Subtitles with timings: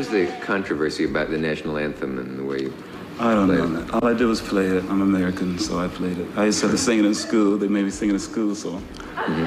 [0.00, 2.72] was the controversy about the national anthem and the way you
[3.18, 3.80] I don't played know.
[3.80, 3.92] it?
[4.02, 4.82] All I did was play it.
[4.84, 6.26] I'm American, so I played it.
[6.38, 7.58] I used to have to sing it in school.
[7.58, 8.80] They made me sing it in school, so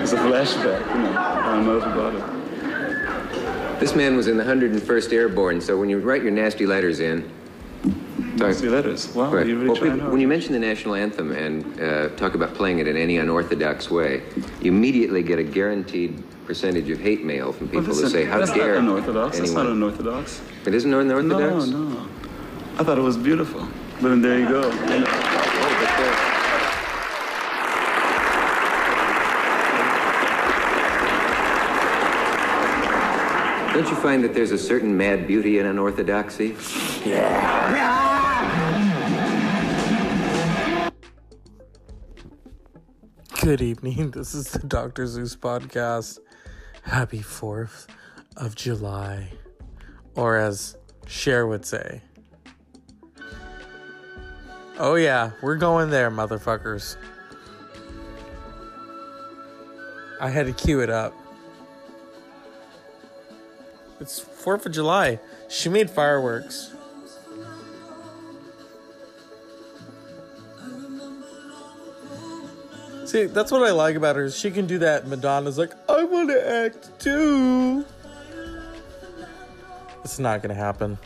[0.03, 0.81] it's a flashback.
[0.95, 3.79] You know, I don't know about it.
[3.79, 7.27] This man was in the 101st Airborne, so when you write your nasty letters in,
[8.53, 9.13] See letters.
[9.15, 9.47] Wow, Right.
[9.47, 12.77] you really Well, people- when you mention the national anthem and uh, talk about playing
[12.79, 14.21] it in any unorthodox way,
[14.61, 18.39] you immediately get a guaranteed percentage of hate mail from Well, people who say, "How
[18.39, 19.39] that's dare not unorthodox.
[19.39, 20.41] That's not unorthodox.
[20.65, 21.67] It isn't unorthodox.
[21.67, 22.07] No, no.
[22.77, 23.67] I thought it was beautiful.
[24.01, 24.69] But then there you go.
[24.69, 25.05] You know.
[25.07, 26.29] Oh,
[33.73, 36.55] Don't you find that there's a certain mad beauty in unorthodoxy?
[43.41, 44.11] Good evening.
[44.11, 45.05] This is the Dr.
[45.07, 46.19] Zeus podcast.
[46.83, 47.87] Happy 4th
[48.37, 49.31] of July.
[50.15, 52.01] Or as Cher would say.
[54.77, 56.97] Oh, yeah, we're going there, motherfuckers.
[60.19, 61.13] I had to cue it up.
[63.99, 65.19] It's 4th of July.
[65.49, 66.72] She made fireworks.
[73.13, 74.23] See, that's what I like about her.
[74.23, 75.05] is She can do that.
[75.07, 77.85] Madonna's like, I want to act too.
[80.03, 80.97] It's not gonna happen.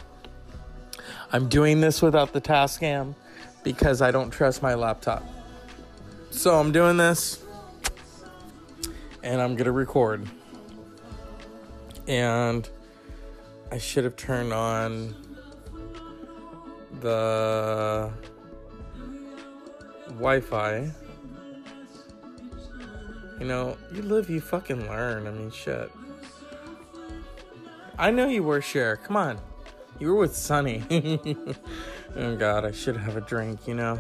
[1.34, 3.14] I'm doing this without the Tascam
[3.62, 5.22] because I don't trust my laptop.
[6.30, 7.44] So I'm doing this,
[9.22, 10.26] and I'm gonna record.
[12.08, 12.70] And
[13.70, 15.14] I should have turned on
[17.02, 18.10] the
[20.08, 20.90] Wi-Fi.
[23.40, 25.28] You know, you live, you fucking learn.
[25.28, 25.92] I mean, shit.
[27.98, 28.98] I know you were Cher.
[28.98, 29.40] Come on.
[30.00, 30.84] You were with Sonny.
[32.16, 34.00] oh, God, I should have a drink, you know.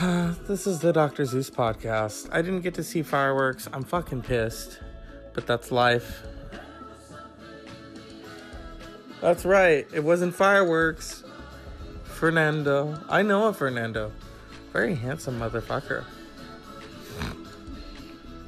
[0.46, 1.24] this is the Dr.
[1.24, 2.28] Zeus podcast.
[2.32, 3.68] I didn't get to see fireworks.
[3.72, 4.80] I'm fucking pissed.
[5.34, 6.22] But that's life.
[9.20, 9.86] That's right.
[9.92, 11.24] It wasn't fireworks.
[12.04, 12.98] Fernando.
[13.08, 14.12] I know a Fernando.
[14.72, 16.04] Very handsome motherfucker.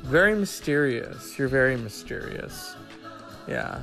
[0.04, 1.38] Very mysterious.
[1.38, 2.76] You're very mysterious.
[3.48, 3.80] Yeah.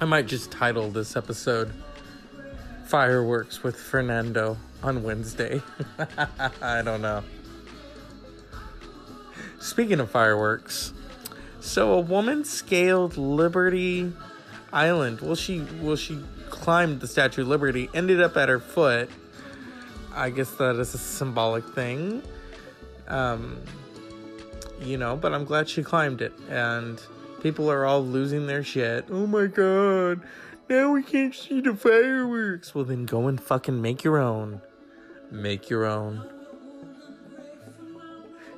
[0.00, 1.72] I might just title this episode
[2.86, 5.62] Fireworks with Fernando on Wednesday.
[6.60, 7.22] I don't know.
[9.60, 10.92] Speaking of fireworks,
[11.60, 14.12] so a woman scaled Liberty
[14.72, 15.20] Island.
[15.20, 16.20] Well, she well she
[16.50, 19.08] climbed the Statue of Liberty, ended up at her foot.
[20.12, 22.22] I guess that is a symbolic thing.
[23.08, 23.60] Um,
[24.80, 27.02] you know, but I'm glad she climbed it, and
[27.42, 29.06] people are all losing their shit.
[29.10, 30.20] Oh my god,
[30.68, 32.74] now we can't see the fireworks.
[32.74, 34.60] Well, then go and fucking make your own.
[35.30, 36.28] Make your own.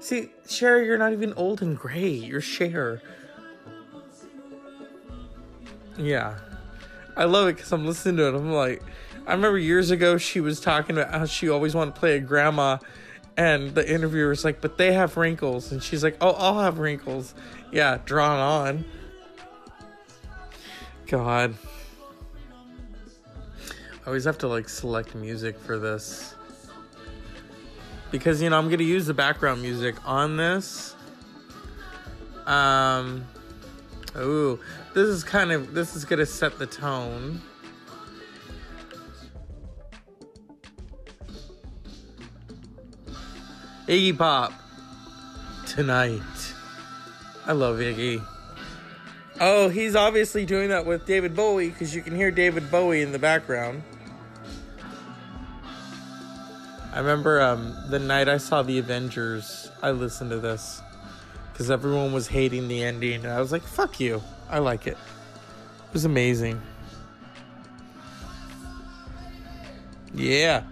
[0.01, 2.09] See, Cher, you're not even old and gray.
[2.09, 3.03] You're Cher.
[5.99, 6.39] Yeah.
[7.17, 8.35] I love it because I'm listening to it.
[8.35, 8.83] I'm like,
[9.27, 12.21] I remember years ago she was talking about how she always wanted to play a
[12.21, 12.79] grandma,
[13.37, 15.73] and the interviewer was like, but they have wrinkles.
[15.73, 17.35] And she's like, oh, I'll have wrinkles.
[17.73, 18.85] Yeah, drawn on.
[21.07, 21.55] God.
[24.03, 26.35] I always have to like select music for this.
[28.11, 30.95] Because, you know, I'm going to use the background music on this.
[32.47, 33.25] Um,
[34.17, 34.59] ooh,
[34.95, 37.41] this is kind of, this is going to set the tone.
[43.91, 44.53] Iggy Pop
[45.67, 46.23] tonight.
[47.45, 48.25] I love Iggy.
[49.41, 53.11] Oh, he's obviously doing that with David Bowie because you can hear David Bowie in
[53.11, 53.83] the background.
[56.93, 60.81] I remember um, the night I saw the Avengers, I listened to this
[61.53, 64.23] because everyone was hating the ending, and I was like, "Fuck you!
[64.49, 64.99] I like it."
[65.89, 66.63] It was amazing.
[70.15, 70.63] Yeah.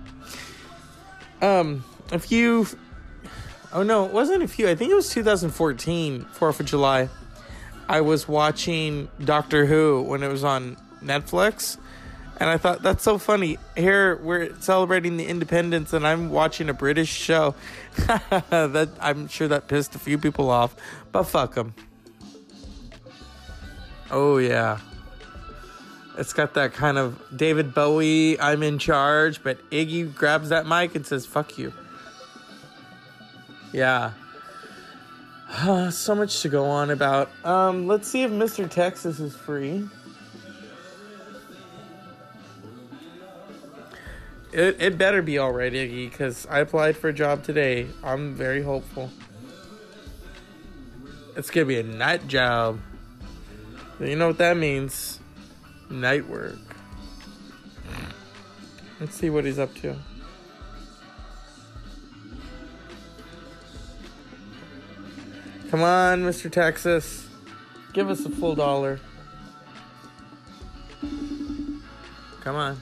[1.42, 1.82] Um,
[2.12, 2.68] a few.
[3.72, 4.68] Oh no, it wasn't a few.
[4.68, 7.08] I think it was 2014, 4th of July.
[7.88, 11.78] I was watching Doctor Who when it was on Netflix.
[12.40, 13.58] And I thought that's so funny.
[13.76, 17.54] Here we're celebrating the independence, and I'm watching a British show.
[17.96, 20.76] that I'm sure that pissed a few people off,
[21.10, 21.74] but fuck them.
[24.10, 24.78] Oh yeah,
[26.16, 28.40] it's got that kind of David Bowie.
[28.40, 31.72] I'm in charge, but Iggy grabs that mic and says "fuck you."
[33.72, 34.12] Yeah.
[35.48, 37.30] Uh, so much to go on about.
[37.44, 38.68] Um, let's see if Mr.
[38.68, 39.88] Texas is free.
[44.52, 47.86] It, it better be alright, Iggy, because I applied for a job today.
[48.02, 49.10] I'm very hopeful.
[51.36, 52.80] It's gonna be a night job.
[54.00, 55.20] You know what that means?
[55.90, 56.58] Night work.
[59.00, 59.96] Let's see what he's up to.
[65.70, 66.50] Come on, Mr.
[66.50, 67.28] Texas.
[67.92, 69.00] Give us a full dollar.
[72.40, 72.80] Come on.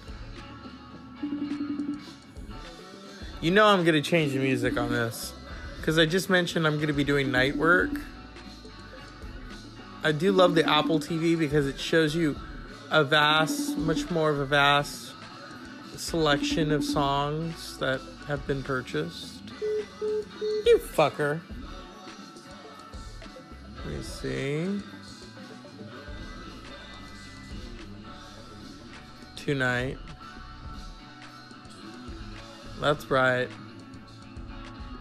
[3.41, 5.33] You know I'm to change the music on this.
[5.79, 7.91] Because I just mentioned I'm to be doing night work.
[10.05, 12.37] I do love the Apple TV because it shows you
[12.93, 15.13] a vast, much more of a vast
[15.97, 19.43] selection of songs that have been purchased.
[20.67, 21.41] You fucker.
[23.87, 24.81] Let me see.
[29.37, 29.97] Tonight.
[32.81, 33.49] That's right.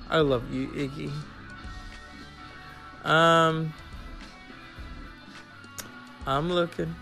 [0.08, 1.12] I love you, Iggy.
[3.10, 3.74] Um,
[6.28, 6.94] I'm looking.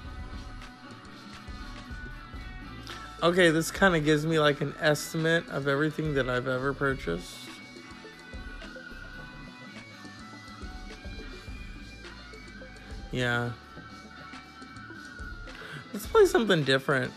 [3.22, 7.43] Okay, this kind of gives me like an estimate of everything that I've ever purchased.
[13.14, 13.52] Yeah.
[15.94, 17.14] Let's play something different.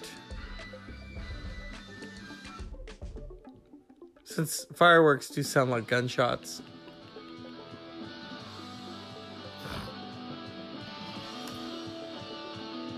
[4.25, 6.61] Since fireworks do sound like gunshots.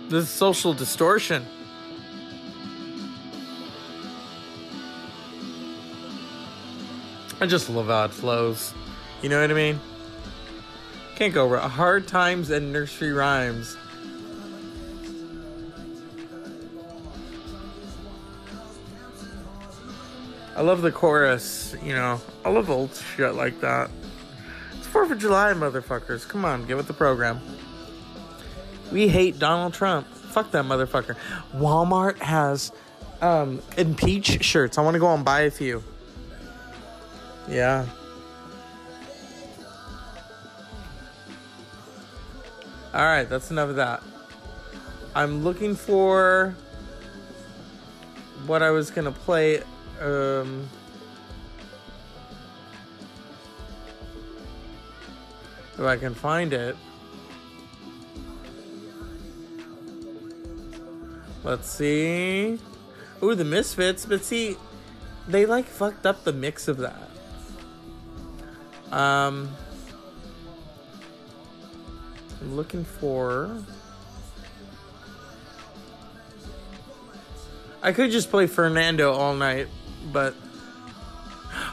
[0.09, 1.47] This is social distortion.
[7.41, 8.75] I just love how it flows.
[9.23, 9.79] You know what I mean?
[11.19, 11.69] Can't go wrong.
[11.69, 13.77] Hard times and nursery rhymes.
[20.55, 22.21] I love the chorus, you know.
[22.45, 23.91] I love old shit like that.
[24.77, 26.29] It's 4th of July, motherfuckers.
[26.29, 27.41] Come on, get with the program.
[28.93, 30.07] We hate Donald Trump.
[30.07, 31.17] Fuck that motherfucker.
[31.53, 32.71] Walmart has
[33.21, 34.79] um impeach shirts.
[34.79, 35.83] I want to go and buy a few.
[37.49, 37.87] Yeah.
[42.99, 44.03] All right, that's enough of that.
[45.15, 46.57] I'm looking for
[48.45, 49.63] what I was gonna play.
[50.01, 50.69] Um,
[55.75, 56.75] if I can find it.
[61.45, 62.59] Let's see.
[63.23, 64.57] Ooh, the Misfits, but see,
[65.29, 67.11] they like fucked up the mix of that.
[68.91, 69.51] Um,
[72.41, 73.63] I'm looking for.
[77.83, 79.69] I could just play Fernando all night,
[80.13, 80.35] but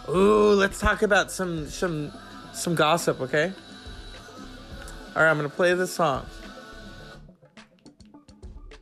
[0.09, 2.12] ooh, let's talk about some some
[2.53, 3.51] some gossip, okay?
[5.15, 6.25] All right, I'm gonna play this song.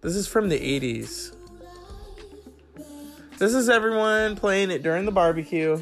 [0.01, 1.33] This is from the 80s.
[3.38, 5.81] This is everyone playing it during the barbecue.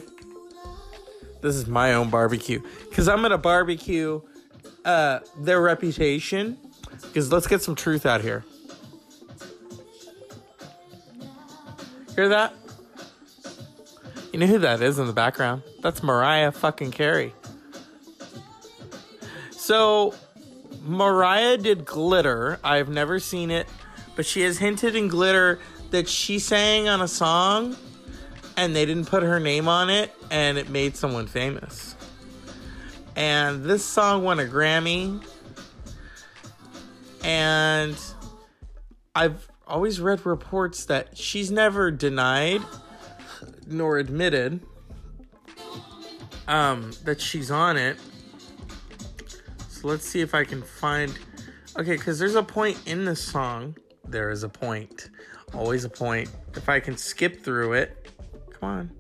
[1.42, 4.22] This is my own barbecue because I'm gonna barbecue
[4.86, 6.58] uh, their reputation.
[7.02, 8.44] Because let's get some truth out here.
[12.16, 12.54] Hear that?
[14.32, 15.64] You know who that is in the background?
[15.82, 17.34] That's Mariah fucking Carey.
[19.52, 20.14] So,
[20.84, 22.60] Mariah did Glitter.
[22.64, 23.68] I've never seen it,
[24.16, 25.60] but she has hinted in Glitter
[25.92, 27.76] that she sang on a song
[28.58, 31.96] and they didn't put her name on it and it made someone famous.
[33.16, 35.24] And this song won a Grammy.
[37.24, 37.98] And
[39.14, 42.62] I've always read reports that she's never denied
[43.68, 44.60] nor admitted
[46.48, 47.98] um, that she's on it.
[49.70, 51.18] So let's see if I can find.
[51.78, 53.76] Okay, because there's a point in this song.
[54.06, 55.10] There is a point.
[55.54, 56.30] Always a point.
[56.56, 58.12] If I can skip through it.
[58.60, 58.92] Come on.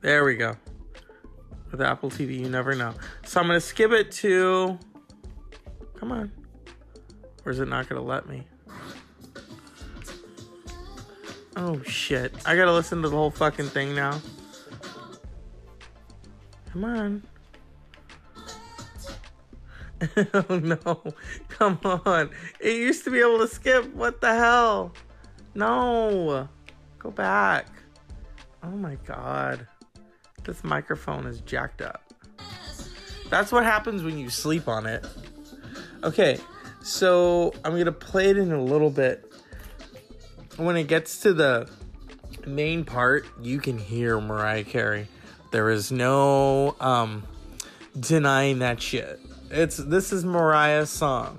[0.00, 0.56] There we go.
[1.74, 2.94] With Apple TV, you never know.
[3.24, 4.78] So I'm going to skip it to.
[5.96, 6.30] Come on.
[7.44, 8.46] Or is it not going to let me?
[11.56, 12.32] Oh shit.
[12.46, 14.20] I gotta listen to the whole fucking thing now.
[16.70, 17.22] Come on.
[20.34, 21.02] oh no.
[21.48, 22.30] Come on.
[22.60, 23.92] It used to be able to skip.
[23.96, 24.92] What the hell?
[25.56, 26.48] No.
[27.00, 27.66] Go back.
[28.62, 29.66] Oh my god.
[30.44, 32.02] This microphone is jacked up.
[33.30, 35.04] That's what happens when you sleep on it.
[36.02, 36.38] Okay,
[36.82, 39.32] so I'm gonna play it in a little bit.
[40.56, 41.68] When it gets to the
[42.46, 45.08] main part, you can hear Mariah Carey.
[45.50, 47.24] There is no um,
[47.98, 49.18] denying that shit.
[49.50, 51.38] It's this is Mariah's song.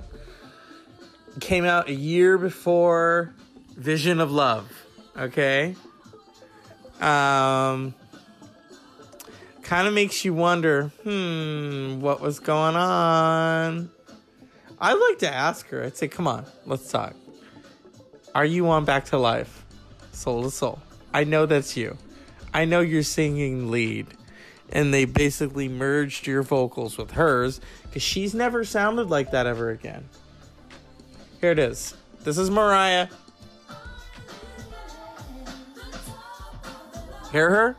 [1.40, 3.34] Came out a year before
[3.76, 4.72] Vision of Love.
[5.18, 5.76] Okay.
[7.02, 7.94] Um,
[9.66, 13.90] kind of makes you wonder, hmm, what was going on?
[14.80, 15.84] I'd like to ask her.
[15.84, 17.16] I'd say, come on, let's talk.
[18.36, 19.66] Are you on Back to Life?
[20.12, 20.80] Soul to Soul.
[21.14, 21.98] I know that's you.
[22.54, 24.08] I know you're singing lead.
[24.72, 29.72] And they basically merged your vocals with hers because she's never sounded like that ever
[29.72, 30.10] again.
[31.42, 31.96] Here it is.
[32.24, 33.08] This is Mariah.
[37.32, 37.78] Hear her?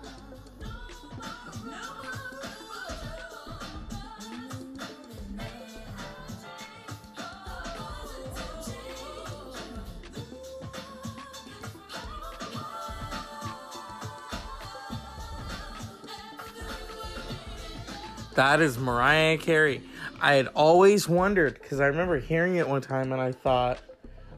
[18.37, 19.81] That is Mariah Carey.
[20.21, 23.81] I had always wondered because I remember hearing it one time and I thought,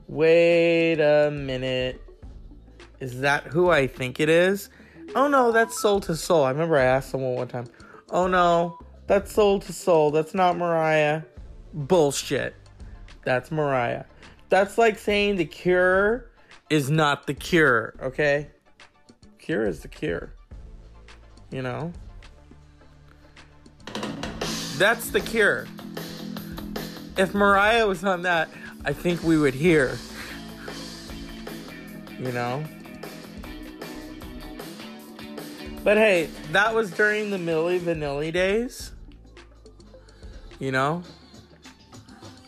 [0.07, 2.00] wait a minute.
[3.00, 4.71] Is that who I think it is?
[5.17, 6.45] Oh no, that's Soul to Soul.
[6.45, 7.67] I remember I asked someone one time,
[8.11, 8.78] oh no,
[9.09, 10.12] that's Soul to Soul.
[10.12, 11.23] That's not Mariah.
[11.75, 12.55] Bullshit.
[13.25, 14.05] That's Mariah.
[14.49, 16.31] That's like saying the cure
[16.71, 18.49] is not the cure, okay?
[19.40, 20.31] Cure is the cure.
[21.50, 21.93] You know?
[24.78, 25.66] That's the cure.
[27.16, 28.49] If Mariah was on that,
[28.85, 29.99] I think we would hear.
[32.20, 32.64] You know?
[35.82, 38.92] But hey, that was during the Milli Vanilli days.
[40.61, 41.02] You know?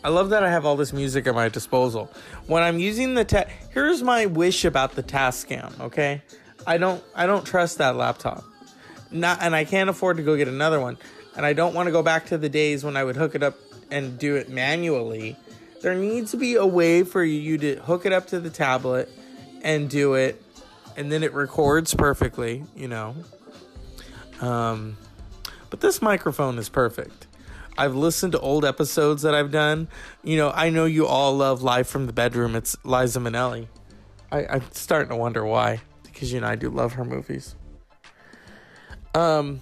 [0.01, 2.09] I love that I have all this music at my disposal.
[2.47, 6.21] When I'm using the ta- here's my wish about the Tascam, okay?
[6.65, 8.45] I don't I don't trust that laptop.
[9.11, 10.97] Not and I can't afford to go get another one.
[11.35, 13.43] And I don't want to go back to the days when I would hook it
[13.43, 13.55] up
[13.89, 15.37] and do it manually.
[15.81, 19.09] There needs to be a way for you to hook it up to the tablet
[19.63, 20.41] and do it
[20.97, 23.15] and then it records perfectly, you know.
[24.39, 24.97] Um,
[25.69, 27.27] but this microphone is perfect.
[27.77, 29.87] I've listened to old episodes that I've done.
[30.23, 32.55] You know, I know you all love Live from the Bedroom.
[32.55, 33.67] It's Liza Minnelli.
[34.31, 37.55] I, I'm starting to wonder why, because you know I do love her movies.
[39.13, 39.61] Um,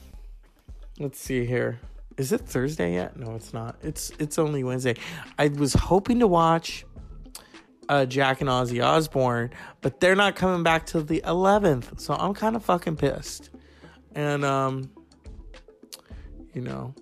[1.00, 1.80] let's see here.
[2.18, 3.18] Is it Thursday yet?
[3.18, 3.78] No, it's not.
[3.82, 4.96] It's it's only Wednesday.
[5.38, 6.86] I was hoping to watch
[7.88, 9.52] uh, Jack and Ozzy Osbourne,
[9.82, 12.00] but they're not coming back till the 11th.
[12.00, 13.50] So I'm kind of fucking pissed.
[14.14, 14.92] And um
[16.54, 16.94] you know,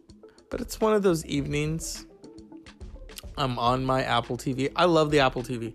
[0.49, 2.05] but it's one of those evenings
[3.37, 4.71] I'm on my Apple TV.
[4.75, 5.73] I love the Apple TV.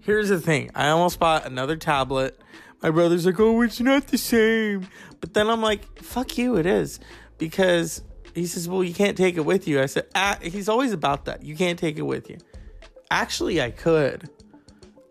[0.00, 0.70] Here's the thing.
[0.74, 2.40] I almost bought another tablet.
[2.82, 4.88] My brother's like, "Oh, it's not the same."
[5.20, 6.98] But then I'm like, "Fuck you, it is."
[7.40, 8.04] Because
[8.34, 11.24] he says, "Well, you can't take it with you." I said, ah, "He's always about
[11.24, 11.42] that.
[11.42, 12.38] You can't take it with you."
[13.10, 14.30] Actually, I could.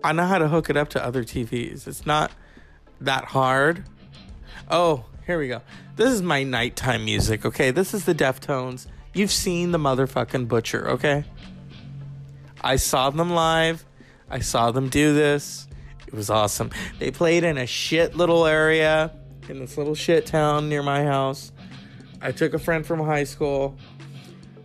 [0.02, 1.86] I know how to hook it up to other TVs.
[1.86, 2.32] It's not
[3.02, 3.84] that hard.
[4.72, 5.62] Oh, here we go.
[5.98, 7.72] This is my nighttime music, okay?
[7.72, 8.88] This is the Deftones.
[9.14, 11.26] You've seen the motherfucking Butcher, okay?
[12.62, 13.84] I saw them live.
[14.30, 15.68] I saw them do this.
[16.08, 16.70] It was awesome.
[17.00, 19.12] They played in a shit little area
[19.50, 21.52] in this little shit town near my house.
[22.22, 23.78] I took a friend from high school.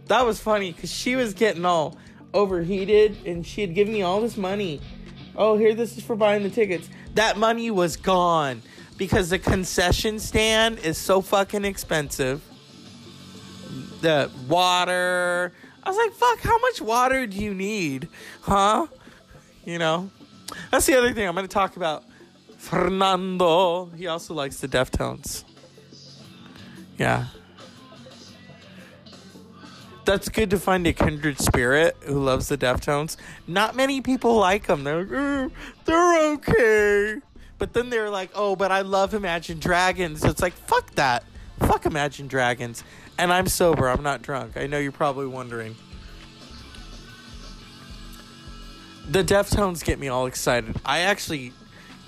[0.06, 1.96] That was funny because she was getting all
[2.32, 4.80] overheated and she had given me all this money.
[5.36, 6.88] Oh, here, this is for buying the tickets.
[7.14, 8.62] That money was gone
[8.96, 12.42] because the concession stand is so fucking expensive.
[14.00, 15.52] The water.
[15.82, 18.08] I was like, fuck, how much water do you need?
[18.42, 18.86] Huh?
[19.64, 20.10] You know?
[20.70, 22.04] That's the other thing I'm going to talk about.
[22.58, 23.86] Fernando.
[23.96, 25.44] He also likes the Deftones.
[26.98, 27.26] Yeah.
[30.04, 33.16] That's good to find a kindred spirit who loves the Deftones.
[33.46, 34.84] Not many people like them.
[34.84, 35.48] They're like, "Eh,
[35.86, 37.20] they're okay.
[37.58, 40.24] But then they're like, oh, but I love Imagine Dragons.
[40.24, 41.24] It's like, fuck that.
[41.60, 42.84] Fuck Imagine Dragons.
[43.16, 43.88] And I'm sober.
[43.88, 44.56] I'm not drunk.
[44.56, 45.76] I know you're probably wondering.
[49.08, 50.76] The Deftones get me all excited.
[50.84, 51.52] I actually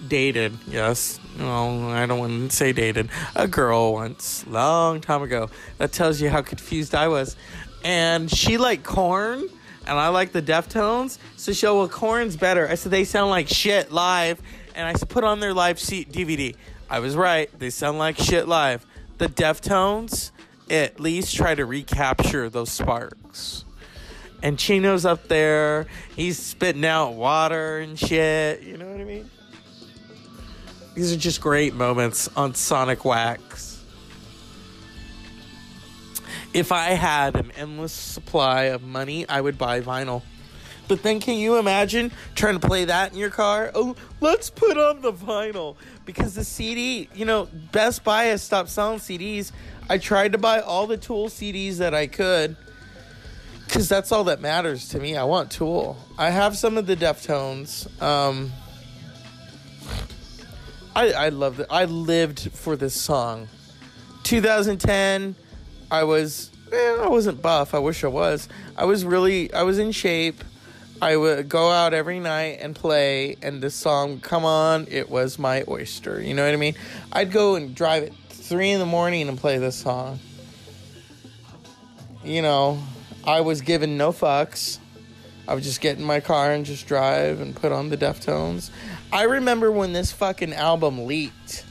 [0.09, 1.21] dated, yes.
[1.39, 3.09] No, I don't want to say dated.
[3.35, 5.49] A girl once, long time ago.
[5.79, 7.37] That tells you how confused I was.
[7.87, 9.49] And she liked Korn,
[9.87, 11.19] and I like the Deftones.
[11.37, 12.69] So she, well, Korn's better.
[12.69, 14.43] I said they sound like shit live,
[14.75, 16.57] and I said put on their live seat DVD.
[16.91, 17.49] I was right.
[17.57, 18.85] They sound like shit live.
[19.19, 20.33] The Deftones
[20.69, 23.65] at least try to recapture those sparks.
[24.43, 28.63] And Chino's up there, he's spitting out water and shit.
[28.65, 29.31] You know what I mean?
[30.97, 33.66] These are just great moments on Sonic Wax.
[36.57, 40.23] If I had an endless supply of money, I would buy vinyl.
[40.89, 43.71] But then can you imagine trying to play that in your car?
[43.75, 45.77] Oh, let's put on the vinyl.
[46.07, 49.53] Because the CD, you know, Best Buy has stopped selling CDs.
[49.91, 52.57] I tried to buy all the Tool CDs that I could.
[53.67, 55.15] Because that's all that matters to me.
[55.15, 55.99] I want Tool.
[56.17, 57.87] I have some of the Deftones.
[58.01, 58.51] Um,
[60.95, 61.67] I, I loved it.
[61.69, 63.49] I lived for this song.
[64.23, 65.35] 2010,
[65.91, 67.75] I was, eh, I wasn't buff.
[67.75, 68.49] I wish I was.
[68.77, 70.43] I was really, I was in shape.
[71.01, 74.87] I would go out every night and play, and this song come on.
[74.91, 76.21] It was my oyster.
[76.23, 76.75] You know what I mean?
[77.13, 80.19] I'd go and drive at three in the morning and play this song.
[82.25, 82.83] You know,
[83.25, 84.79] I was given no fucks.
[85.47, 88.71] I would just get in my car and just drive and put on the Deftones.
[89.13, 91.65] I remember when this fucking album leaked,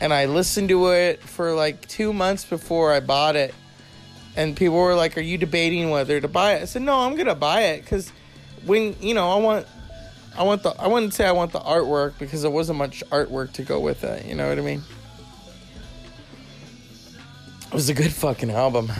[0.00, 3.54] and I listened to it for like two months before I bought it.
[4.36, 7.16] And people were like, "Are you debating whether to buy it?" I said, "No, I'm
[7.16, 8.10] gonna buy it because
[8.64, 9.66] when you know I want,
[10.36, 13.52] I want the I wouldn't say I want the artwork because there wasn't much artwork
[13.52, 14.26] to go with it.
[14.26, 14.82] You know what I mean?
[17.66, 18.90] It was a good fucking album.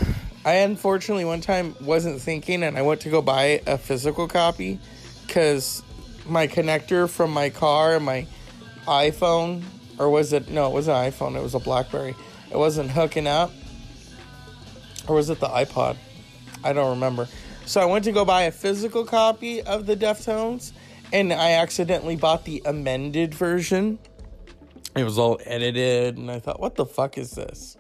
[0.45, 4.79] I unfortunately one time wasn't thinking and I went to go buy a physical copy
[5.27, 5.83] because
[6.27, 8.27] my connector from my car and my
[8.87, 9.63] iPhone,
[9.99, 12.15] or was it, no, it wasn't an iPhone, it was a Blackberry.
[12.51, 13.51] It wasn't hooking up.
[15.09, 15.97] Or was it the iPod?
[16.63, 17.29] I don't remember.
[17.67, 20.73] So I went to go buy a physical copy of the Deftones
[21.13, 23.99] and I accidentally bought the amended version.
[24.97, 27.77] It was all edited and I thought, what the fuck is this?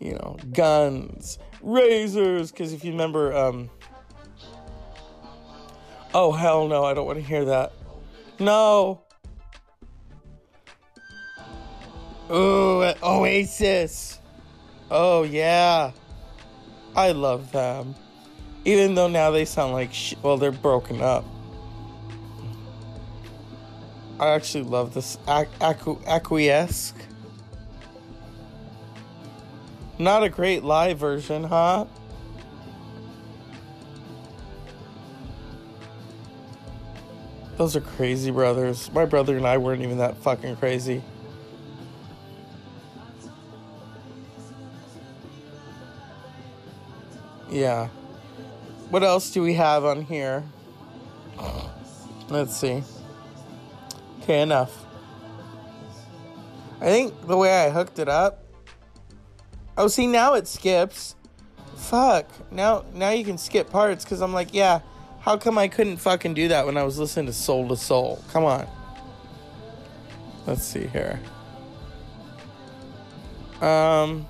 [0.00, 2.50] You know, guns, razors.
[2.50, 3.70] Because if you remember, um,
[6.14, 7.72] oh hell no, I don't want to hear that.
[8.38, 9.02] No.
[12.30, 14.18] Ooh, uh, Oasis.
[14.90, 15.92] Oh yeah,
[16.94, 17.94] I love them.
[18.64, 21.24] Even though now they sound like sh- well, they're broken up.
[24.20, 26.92] I actually love this Acqu- Acquiesce.
[29.98, 31.86] Not a great live version, huh?
[37.56, 38.90] Those are crazy brothers.
[38.92, 41.02] My brother and I weren't even that fucking crazy.
[47.50, 47.88] Yeah.
[48.90, 50.44] What else do we have on here?
[52.28, 52.82] Let's see.
[54.22, 54.84] Okay, enough.
[56.80, 58.44] I think the way I hooked it up.
[59.76, 61.14] Oh, see now it skips.
[61.76, 62.26] Fuck.
[62.52, 64.80] Now now you can skip parts cuz I'm like, yeah,
[65.20, 68.22] how come I couldn't fucking do that when I was listening to Soul to Soul?
[68.32, 68.66] Come on.
[70.46, 71.20] Let's see here.
[73.60, 74.26] Um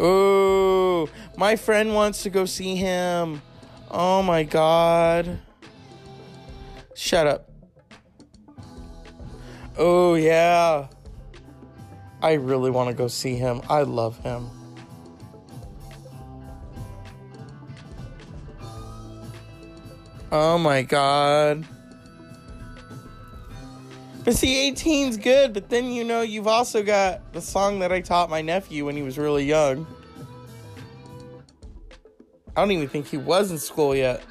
[0.00, 1.08] Ooh,
[1.40, 3.40] my friend wants to go see him.
[3.90, 5.40] Oh my god.
[6.94, 7.50] Shut up.
[9.78, 10.88] Oh yeah.
[12.22, 13.62] I really want to go see him.
[13.70, 14.50] I love him.
[20.30, 21.64] Oh my god.
[24.24, 28.02] But see, 18's good, but then you know, you've also got the song that I
[28.02, 29.86] taught my nephew when he was really young.
[32.56, 34.22] I don't even think he was in school yet.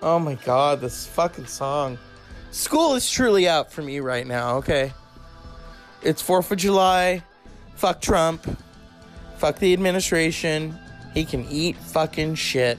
[0.00, 1.98] Oh my god, this fucking song.
[2.50, 4.92] School is truly out for me right now, okay?
[6.02, 7.22] It's 4th of July.
[7.76, 8.44] Fuck Trump.
[9.38, 10.76] Fuck the administration.
[11.14, 12.78] He can eat fucking shit.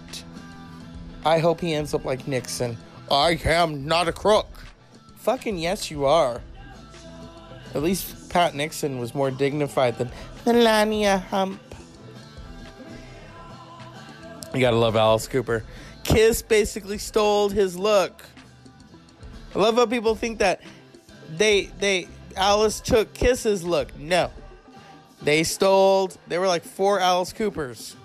[1.26, 2.78] I hope he ends up like Nixon.
[3.10, 4.48] I am not a crook.
[5.18, 6.42] Fucking yes, you are.
[7.74, 10.12] At least Pat Nixon was more dignified than
[10.46, 11.62] Melania Hump.
[14.54, 15.64] You gotta love Alice Cooper.
[16.04, 18.22] Kiss basically stole his look.
[19.56, 20.62] I love how people think that
[21.38, 23.98] they they Alice took Kiss's look.
[23.98, 24.32] No.
[25.22, 27.96] They stole they were like four Alice Coopers.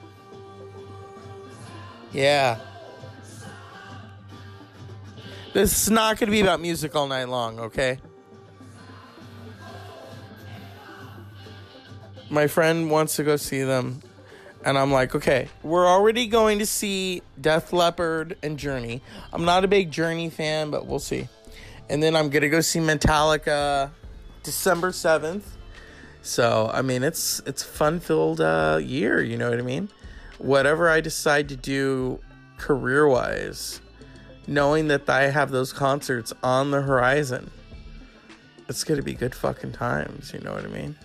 [2.12, 2.58] Yeah.
[5.52, 7.98] This is not to be about music all night long, okay?
[12.30, 14.00] My friend wants to go see them.
[14.64, 19.02] And I'm like, okay, we're already going to see Def Leppard and Journey.
[19.32, 21.28] I'm not a big Journey fan, but we'll see.
[21.88, 23.90] And then I'm to go see Metallica
[24.42, 25.42] December 7th.
[26.22, 29.22] So I mean, it's it's fun filled uh, year.
[29.22, 29.88] You know what I mean?
[30.38, 32.18] Whatever I decide to do
[32.58, 33.80] career wise,
[34.46, 37.50] knowing that I have those concerts on the horizon,
[38.68, 40.32] it's gonna be good fucking times.
[40.34, 40.96] You know what I mean?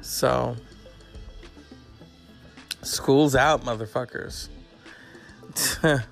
[0.00, 0.56] So
[2.82, 4.48] school's out, motherfuckers.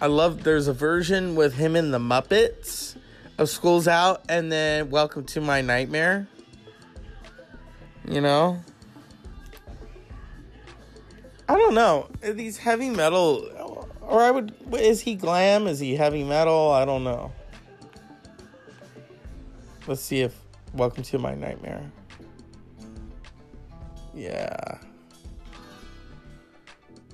[0.00, 2.96] I love there's a version with him in the Muppets
[3.36, 6.26] of School's Out and then Welcome to My Nightmare.
[8.08, 8.58] You know?
[11.48, 12.08] I don't know.
[12.22, 15.66] These heavy metal or I would is he glam?
[15.66, 16.70] Is he heavy metal?
[16.70, 17.32] I don't know.
[19.86, 20.34] Let's see if
[20.74, 21.90] Welcome to My Nightmare.
[24.14, 24.78] Yeah.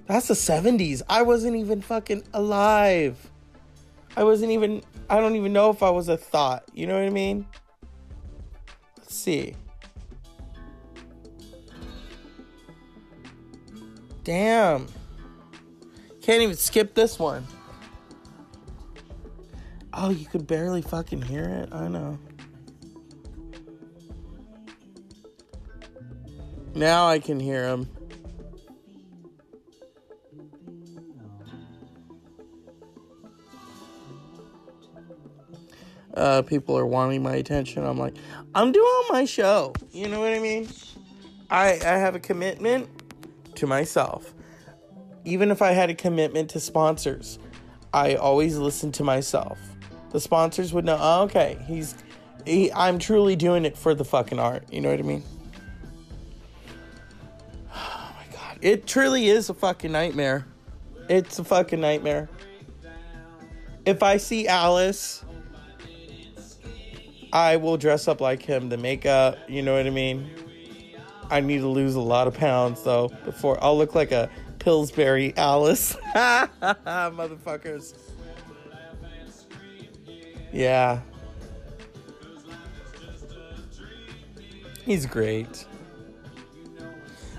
[0.06, 1.02] That's the 70s.
[1.08, 3.30] I wasn't even fucking alive.
[4.16, 6.64] I wasn't even, I don't even know if I was a thought.
[6.72, 7.46] You know what I mean?
[8.98, 9.54] Let's see.
[14.24, 14.86] Damn.
[16.20, 17.46] Can't even skip this one.
[19.92, 21.72] Oh, you could barely fucking hear it.
[21.72, 22.18] I know.
[26.76, 27.88] Now I can hear him.
[36.16, 37.84] uh, people are wanting my attention.
[37.84, 38.16] I'm like,
[38.54, 39.74] I'm doing my show.
[39.92, 40.68] You know what I mean?
[41.50, 42.88] I I have a commitment
[43.56, 44.34] to myself.
[45.24, 47.38] Even if I had a commitment to sponsors,
[47.92, 49.58] I always listen to myself.
[50.10, 51.94] The sponsors would know, oh, okay, he's
[52.46, 54.72] he, I'm truly doing it for the fucking art.
[54.72, 55.22] You know what I mean?
[58.60, 60.46] It truly is a fucking nightmare.
[61.08, 62.28] It's a fucking nightmare.
[63.84, 65.24] If I see Alice
[67.36, 68.70] I will dress up like him.
[68.70, 70.30] The makeup, you know what I mean?
[71.28, 75.34] I need to lose a lot of pounds though before I'll look like a Pillsbury
[75.36, 75.96] Alice.
[76.14, 77.94] Motherfuckers.
[80.50, 81.00] Yeah.
[84.84, 85.66] He's great.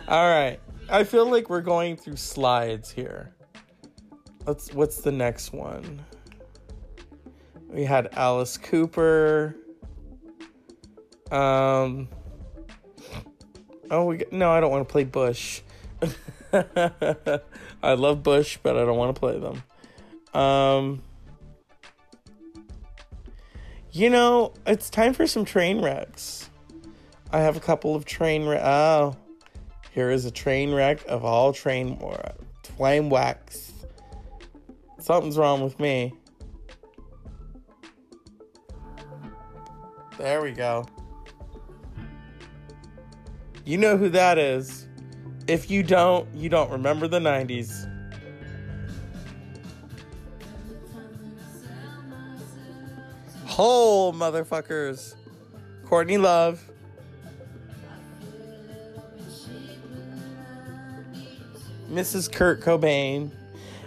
[0.08, 0.60] All right.
[0.89, 3.34] I feel like we're going through slides here.
[4.45, 6.06] Let's what's the next one?
[7.69, 9.56] We had Alice Cooper.
[11.30, 12.08] Um.
[13.91, 15.62] Oh, we no, I don't want to play Bush.
[16.54, 19.63] I love Bush, but I don't want to play them.
[20.34, 21.04] Um.
[23.91, 26.50] You know, it's time for some train wrecks.
[27.32, 28.62] I have a couple of train wreck.
[28.63, 29.17] Oh,
[29.97, 32.31] here is a train wreck of all train uh,
[32.62, 33.73] flame wax.
[34.99, 36.13] Something's wrong with me.
[40.19, 40.86] There we go.
[43.65, 44.88] You know who that is.
[45.47, 47.91] If you don't, you don't remember the 90s.
[53.47, 55.15] Hole motherfuckers.
[55.86, 56.63] Courtney Love.
[61.89, 62.32] Mrs.
[62.32, 63.32] Kurt Cobain.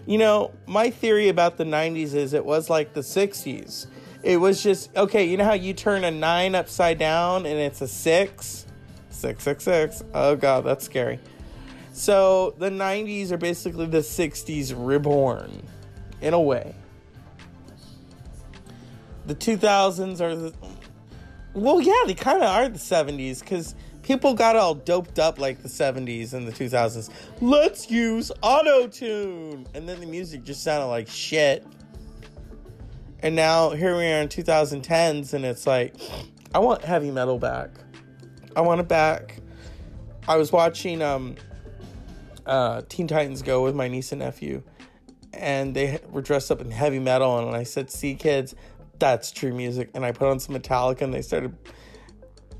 [0.07, 3.87] You know, my theory about the 90s is it was like the 60s.
[4.23, 7.81] It was just, okay, you know how you turn a 9 upside down and it's
[7.81, 8.67] a 6?
[9.11, 10.05] 666.
[10.15, 11.19] Oh god, that's scary.
[11.93, 15.63] So the 90s are basically the 60s reborn
[16.21, 16.75] in a way.
[19.27, 20.55] The 2000s are the
[21.55, 23.75] Well, yeah, they kind of are the 70s cuz
[24.11, 27.11] people got all doped up like the 70s and the 2000s.
[27.40, 29.68] Let's use auto tune.
[29.73, 31.64] And then the music just sounded like shit.
[33.20, 35.94] And now here we are in 2010s and it's like
[36.53, 37.70] I want heavy metal back.
[38.57, 39.38] I want it back.
[40.27, 41.37] I was watching um,
[42.46, 44.64] uh, Teen Titans Go with my niece and nephew,
[45.33, 47.38] and they were dressed up in heavy metal.
[47.38, 48.57] And I said, "See, kids,
[48.99, 51.57] that's true music." And I put on some Metallica, and they started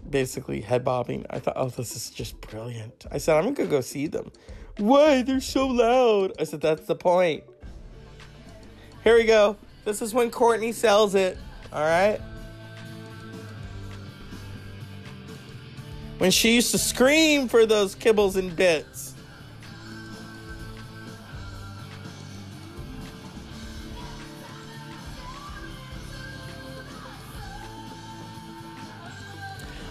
[0.09, 1.27] basically head bobbing.
[1.31, 4.33] I thought, "Oh, this is just brilliant." I said, "I'm gonna go see them."
[4.79, 6.33] Why they're so loud?
[6.39, 7.45] I said, "That's the point."
[9.05, 9.57] Here we go.
[9.85, 11.39] This is when Courtney sells it.
[11.73, 12.21] All right.
[16.21, 19.10] when she used to scream for those kibbles and bits.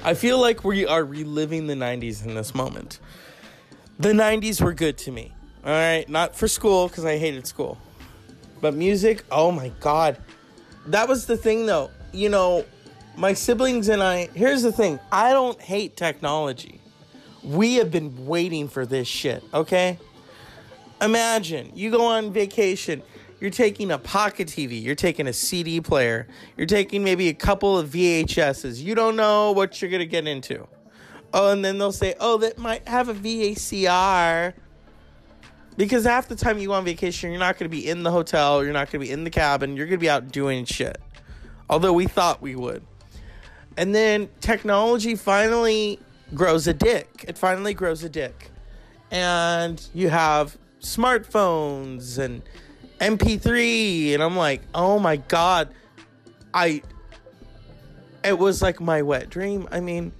[0.01, 2.99] I feel like we are reliving the 90s in this moment.
[3.99, 5.33] The 90s were good to me.
[5.65, 7.77] All right, not for school because I hated school.
[8.61, 10.17] But music, oh my god.
[10.87, 11.91] That was the thing though.
[12.13, 12.65] You know,
[13.17, 16.79] my siblings and I, here's the thing I don't hate technology.
[17.43, 19.99] We have been waiting for this shit, okay?
[21.01, 23.01] Imagine you go on vacation,
[23.39, 27.77] you're taking a pocket TV, you're taking a CD player, you're taking maybe a couple
[27.77, 28.81] of VHSs.
[28.83, 30.67] You don't know what you're gonna get into.
[31.33, 34.53] Oh, and then they'll say, oh, that might have a VACR.
[35.77, 38.11] Because half the time you go on vacation, you're not going to be in the
[38.11, 40.65] hotel, you're not going to be in the cabin, you're going to be out doing
[40.65, 40.97] shit.
[41.69, 42.83] Although we thought we would.
[43.77, 45.99] And then technology finally
[46.33, 47.23] grows a dick.
[47.27, 48.51] It finally grows a dick.
[49.11, 52.41] And you have smartphones and
[52.99, 55.69] MP3 and I'm like, "Oh my god.
[56.53, 56.81] I
[58.23, 59.67] it was like my wet dream.
[59.71, 60.11] I mean,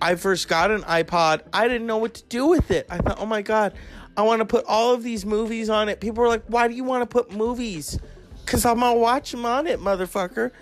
[0.00, 1.42] I first got an iPod.
[1.52, 2.86] I didn't know what to do with it.
[2.90, 3.74] I thought, "Oh my god,
[4.16, 6.74] I want to put all of these movies on it." People were like, "Why do
[6.74, 7.98] you want to put movies?"
[8.46, 10.52] Cuz I'm going to watch them on it, motherfucker.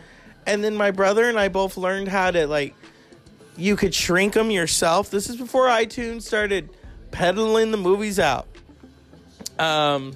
[0.45, 2.75] And then my brother and I both learned how to like
[3.57, 5.11] you could shrink them yourself.
[5.11, 6.69] This is before iTunes started
[7.11, 8.47] peddling the movies out.
[9.59, 10.13] Um,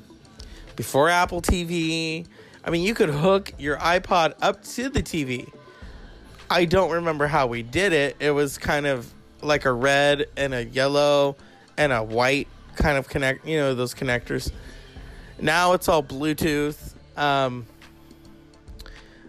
[0.80, 2.26] before Apple TV.
[2.64, 5.52] I mean, you could hook your iPod up to the TV.
[6.48, 8.16] I don't remember how we did it.
[8.18, 9.12] It was kind of
[9.42, 11.36] like a red and a yellow
[11.76, 14.52] and a white kind of connect, you know, those connectors.
[15.38, 16.94] Now it's all Bluetooth.
[17.14, 17.66] Um,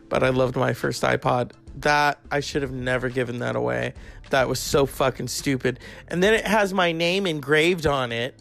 [0.07, 1.51] but I loved my first iPod.
[1.81, 3.93] That I should have never given that away.
[4.29, 5.81] That was so fucking stupid.
[6.07, 8.39] And then it has my name engraved on it.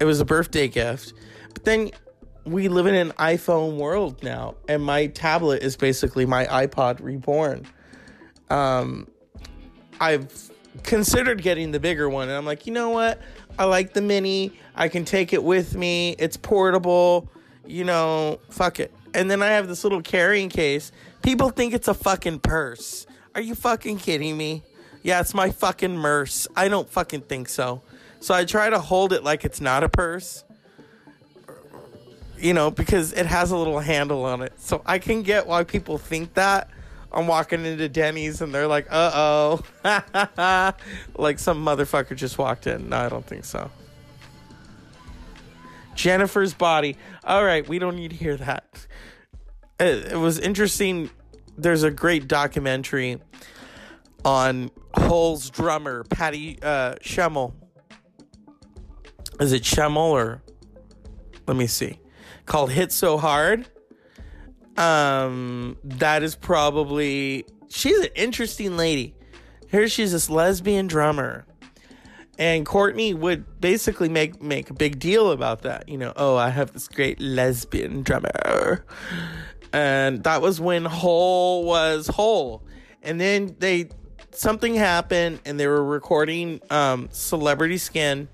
[0.00, 1.12] It was a birthday gift.
[1.52, 1.92] But then
[2.44, 7.66] we live in an iPhone world now, and my tablet is basically my iPod reborn.
[8.50, 9.08] Um,
[10.00, 10.50] I've
[10.82, 13.20] considered getting the bigger one, and I'm like, you know what?
[13.58, 14.52] I like the mini.
[14.74, 16.16] I can take it with me.
[16.18, 17.30] It's portable.
[17.66, 18.92] You know, fuck it.
[19.14, 20.92] And then I have this little carrying case.
[21.22, 23.06] People think it's a fucking purse.
[23.34, 24.62] Are you fucking kidding me?
[25.02, 26.46] Yeah, it's my fucking merce.
[26.56, 27.82] I don't fucking think so.
[28.20, 30.44] So I try to hold it like it's not a purse.
[32.44, 34.52] You know, because it has a little handle on it.
[34.60, 36.68] So I can get why people think that.
[37.10, 39.62] I'm walking into Denny's and they're like, uh oh.
[41.16, 42.90] like some motherfucker just walked in.
[42.90, 43.70] No, I don't think so.
[45.94, 46.96] Jennifer's body.
[47.22, 48.86] All right, we don't need to hear that.
[49.80, 51.08] It, it was interesting.
[51.56, 53.20] There's a great documentary
[54.24, 57.54] on Hole's drummer, Patty uh, Schemel.
[59.40, 60.42] Is it Schemel or
[61.46, 62.00] let me see?
[62.46, 63.66] Called Hit So Hard.
[64.76, 69.14] Um, that is probably she's an interesting lady.
[69.70, 71.46] Here she's this lesbian drummer.
[72.36, 75.88] And Courtney would basically make make a big deal about that.
[75.88, 78.84] You know, oh, I have this great lesbian drummer.
[79.72, 82.62] And that was when Hole was Hole.
[83.02, 83.88] And then they
[84.32, 88.28] something happened and they were recording um, Celebrity Skin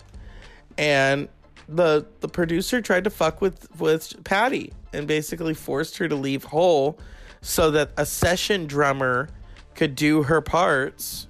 [0.79, 1.29] and
[1.70, 6.44] the the producer tried to fuck with with Patty and basically forced her to leave
[6.44, 6.98] Hole
[7.40, 9.28] so that a session drummer
[9.74, 11.28] could do her parts.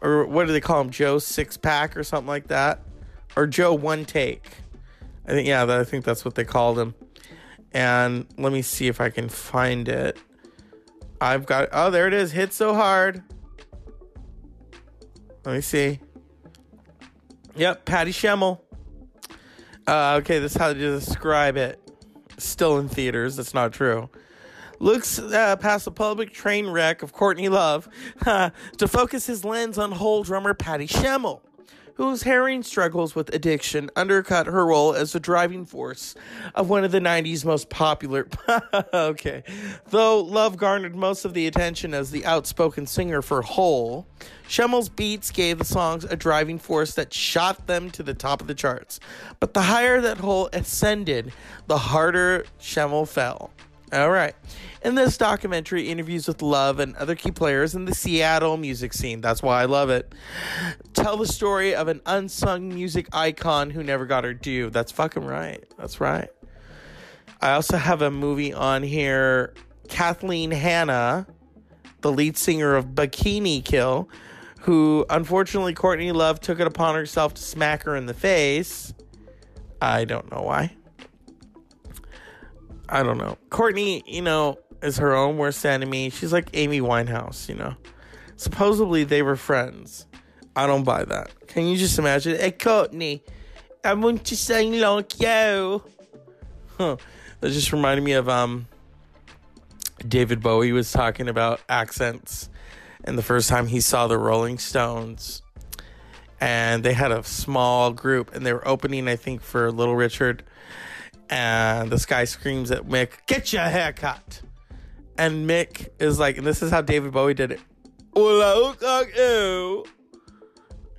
[0.00, 2.80] Or what do they call him Joe six pack or something like that?
[3.34, 4.50] Or Joe one take.
[5.26, 6.94] I think yeah I think that's what they called him
[7.72, 10.18] and let me see if I can find it.
[11.20, 12.32] I've got oh there it is.
[12.32, 13.22] Hit so hard.
[15.44, 16.00] Let me see.
[17.56, 18.60] Yep Patty Schemel
[19.86, 21.78] uh, okay, this is how to describe it.
[22.38, 23.36] Still in theaters.
[23.36, 24.08] That's not true.
[24.78, 27.88] Looks uh, past the public train wreck of Courtney Love
[28.24, 31.40] to focus his lens on Hole drummer Patty Schemel,
[31.94, 36.14] whose harrowing struggles with addiction undercut her role as the driving force
[36.54, 38.28] of one of the 90s most popular.
[38.94, 39.42] okay.
[39.90, 44.06] Though Love garnered most of the attention as the outspoken singer for Hole,
[44.48, 48.46] Schemel's beats gave the songs a driving force that shot them to the top of
[48.46, 49.00] the charts.
[49.40, 51.32] But the higher that Hole ascended,
[51.66, 53.50] the harder Schemmel fell.
[53.92, 54.34] All right.
[54.82, 59.20] In this documentary, interviews with Love and other key players in the Seattle music scene.
[59.20, 60.14] That's why I love it.
[60.94, 64.70] Tell the story of an unsung music icon who never got her due.
[64.70, 65.62] That's fucking right.
[65.76, 66.30] That's right.
[67.42, 69.52] I also have a movie on here.
[69.88, 71.26] Kathleen Hanna,
[72.00, 74.08] the lead singer of Bikini Kill,
[74.60, 78.94] who unfortunately Courtney Love took it upon herself to smack her in the face.
[79.82, 80.76] I don't know why.
[82.92, 83.38] I don't know.
[83.48, 86.10] Courtney, you know, is her own worst enemy.
[86.10, 87.74] She's like Amy Winehouse, you know.
[88.36, 90.06] Supposedly they were friends.
[90.54, 91.30] I don't buy that.
[91.46, 92.38] Can you just imagine?
[92.38, 93.24] Hey, Courtney,
[93.82, 95.82] I want to sing like you.
[96.76, 96.96] Huh.
[97.40, 98.68] That just reminded me of um
[100.06, 102.50] David Bowie was talking about accents
[103.04, 105.40] and the first time he saw the Rolling Stones.
[106.42, 110.42] And they had a small group and they were opening, I think, for Little Richard.
[111.32, 114.42] And this guy screams at Mick, Get your hair cut.
[115.16, 117.60] And Mick is like, and this is how David Bowie did it.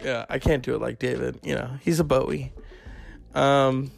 [0.04, 1.40] Yeah, I can't do it like David.
[1.44, 2.52] You know, he's a Bowie.
[3.36, 3.92] Um,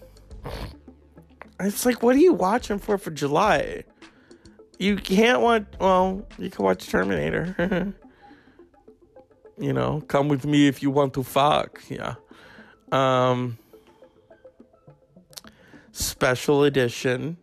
[1.62, 3.86] it's like, what are you watching for for July?
[4.78, 5.64] You can't watch.
[5.80, 7.94] Well, you can watch Terminator.
[9.58, 11.82] you know, come with me if you want to fuck.
[11.88, 12.16] Yeah.
[12.92, 13.58] Um.
[15.96, 17.38] Special edition.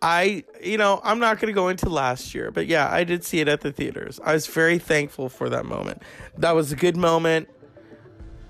[0.00, 3.22] I, you know, I'm not going to go into last year, but yeah, I did
[3.22, 4.18] see it at the theaters.
[4.24, 6.00] I was very thankful for that moment.
[6.38, 7.50] That was a good moment.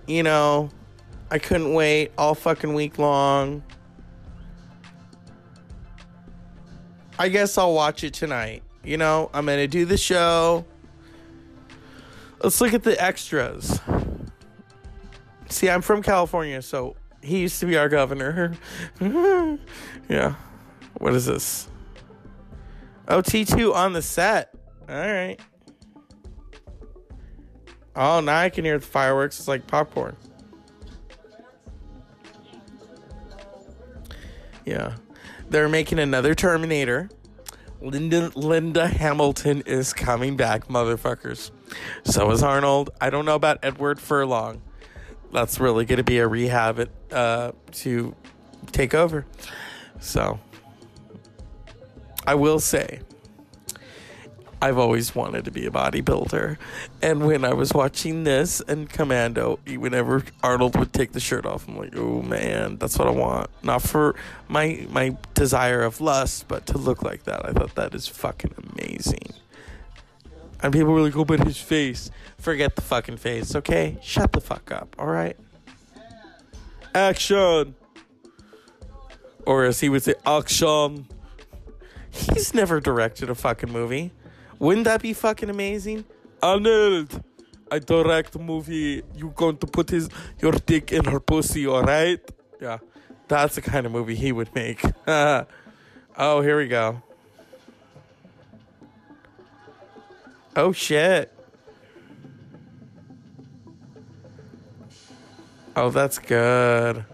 [0.07, 0.70] You know,
[1.33, 3.64] I couldn't wait all fucking week long.
[7.18, 8.62] I guess I'll watch it tonight.
[8.85, 10.64] You know, I'm going to do the show.
[12.40, 13.81] Let's look at the extras.
[15.49, 16.94] See, I'm from California, so
[17.25, 18.55] he used to be our governor.
[20.09, 20.35] yeah.
[20.99, 21.69] What is this?
[23.09, 24.55] Oh, T2 on the set.
[24.89, 25.39] All right.
[27.97, 29.39] Oh, now I can hear the fireworks.
[29.39, 30.17] It's like popcorn.
[34.65, 34.97] Yeah.
[35.49, 37.11] They're making another Terminator.
[37.81, 41.51] Linda Linda Hamilton is coming back, motherfuckers.
[42.05, 42.91] So is Arnold.
[43.01, 44.63] I don't know about Edward Furlong.
[45.35, 48.14] That's really going to be a rehab uh, to
[48.70, 49.27] take over.
[49.99, 50.38] So
[52.25, 53.01] I will say,
[54.62, 56.57] I've always wanted to be a bodybuilder.
[57.03, 61.66] And when I was watching this and Commando, whenever Arnold would take the shirt off,
[61.66, 63.51] I'm like, oh man, that's what I want.
[63.64, 64.14] Not for
[64.47, 67.44] my my desire of lust, but to look like that.
[67.44, 69.35] I thought that is fucking amazing.
[70.62, 72.11] And people were like, oh, but his face.
[72.44, 73.96] Forget the fucking face, okay?
[74.02, 75.38] Shut the fuck up, alright?
[76.94, 77.74] Action!
[79.46, 81.07] Or as he would say, action.
[82.11, 84.12] He's never directed a fucking movie.
[84.59, 86.04] Wouldn't that be fucking amazing?
[86.42, 87.24] Arnold,
[87.72, 89.02] I direct a movie.
[89.16, 92.20] You going to put his your dick in her pussy, alright?
[92.61, 92.76] Yeah.
[93.26, 94.85] That's the kind of movie he would make.
[95.07, 95.46] oh,
[96.42, 97.02] here we go.
[100.54, 101.34] Oh shit.
[105.77, 107.05] Oh, that's good.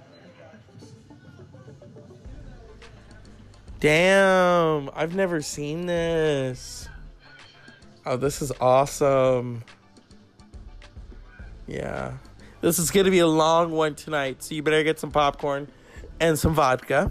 [3.81, 6.87] Damn, I've never seen this.
[8.05, 9.65] Oh, this is awesome.
[11.67, 12.13] Yeah.
[12.61, 15.67] This is going to be a long one tonight, so you better get some popcorn
[16.21, 17.11] and some vodka.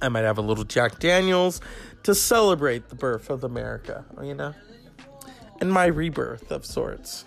[0.00, 1.60] I might have a little Jack Daniels
[2.04, 4.54] to celebrate the birth of America, you know?
[5.60, 7.24] And my rebirth of sorts.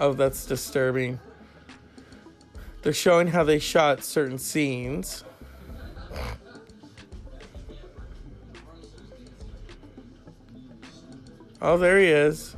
[0.00, 1.18] Oh, that's disturbing.
[2.82, 5.24] They're showing how they shot certain scenes.
[11.60, 12.54] Oh, there he is.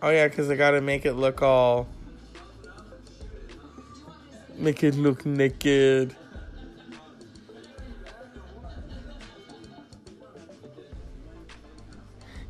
[0.00, 1.86] Oh, yeah, because they got to make it look all.
[4.56, 6.16] Make it look naked.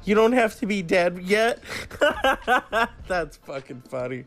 [0.04, 1.60] You don't have to be dead yet.
[3.08, 4.24] That's fucking funny.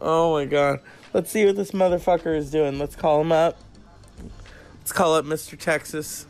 [0.00, 0.80] Oh my god.
[1.12, 2.78] Let's see what this motherfucker is doing.
[2.78, 3.58] Let's call him up.
[4.78, 5.56] Let's call up Mr.
[5.56, 6.26] Texas.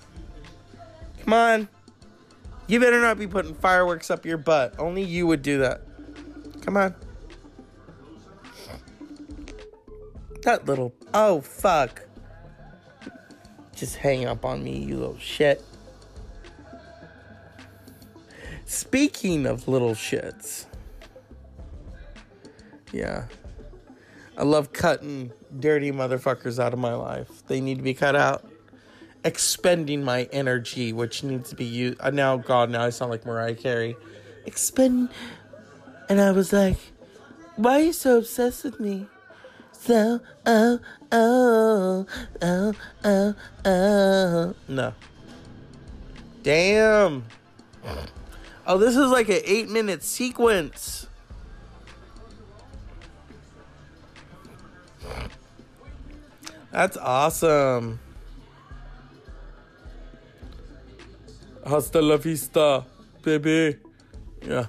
[1.24, 1.68] Come on.
[2.66, 4.74] You better not be putting fireworks up your butt.
[4.78, 5.82] Only you would do that.
[6.60, 6.94] Come on.
[10.42, 10.94] That little.
[11.14, 12.02] Oh, fuck.
[13.74, 15.64] Just hang up on me, you little shit.
[18.72, 20.64] Speaking of little shits.
[22.90, 23.26] Yeah.
[24.38, 25.30] I love cutting
[25.60, 27.46] dirty motherfuckers out of my life.
[27.48, 28.50] They need to be cut out.
[29.24, 32.00] Expending my energy, which needs to be used.
[32.00, 33.94] Uh, now, God, now I sound like Mariah Carey.
[34.46, 35.10] Expend.
[36.08, 36.78] And I was like,
[37.56, 39.06] why are you so obsessed with me?
[39.72, 40.80] So, oh,
[41.12, 42.06] oh,
[42.40, 42.72] oh,
[43.04, 43.34] oh,
[43.66, 44.54] oh.
[44.66, 44.94] No.
[46.42, 47.24] Damn.
[48.72, 51.06] Oh, this is like an eight minute sequence.
[56.70, 58.00] That's awesome.
[61.66, 62.86] Hasta la vista,
[63.20, 63.76] baby.
[64.40, 64.68] Yeah.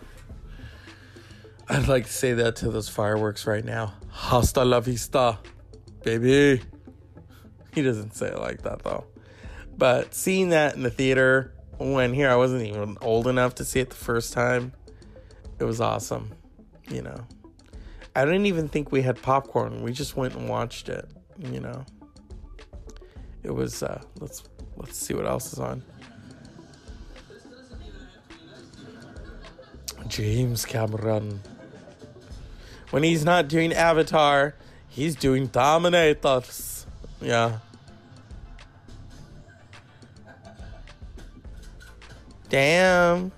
[1.70, 3.94] I'd like to say that to those fireworks right now.
[4.10, 5.40] Hasta la vista,
[6.04, 6.62] baby.
[7.74, 9.06] He doesn't say it like that though.
[9.78, 11.54] But seeing that in the theater
[11.92, 14.74] when here I wasn't even old enough to see it the first time,
[15.60, 16.32] it was awesome.
[16.90, 17.26] You know.
[18.16, 19.82] I didn't even think we had popcorn.
[19.82, 21.10] We just went and watched it,
[21.40, 21.84] you know.
[23.42, 24.44] It was uh let's
[24.78, 25.84] let's see what else is on.
[30.08, 31.42] James Cameron.
[32.92, 34.54] When he's not doing Avatar,
[34.88, 36.86] he's doing Dominators.
[37.20, 37.60] Yeah.
[42.54, 43.32] Damn.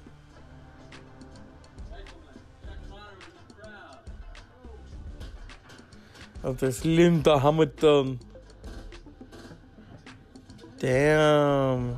[6.44, 8.20] Oh, there's Linda Hamilton.
[10.80, 11.98] Damn.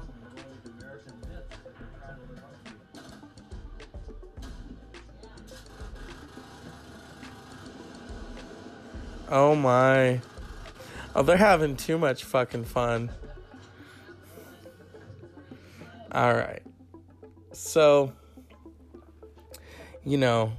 [9.27, 10.21] Oh my.
[11.15, 13.09] Oh, they're having too much fucking fun.
[16.11, 16.66] All right.
[17.57, 18.13] So,
[20.05, 20.53] you know,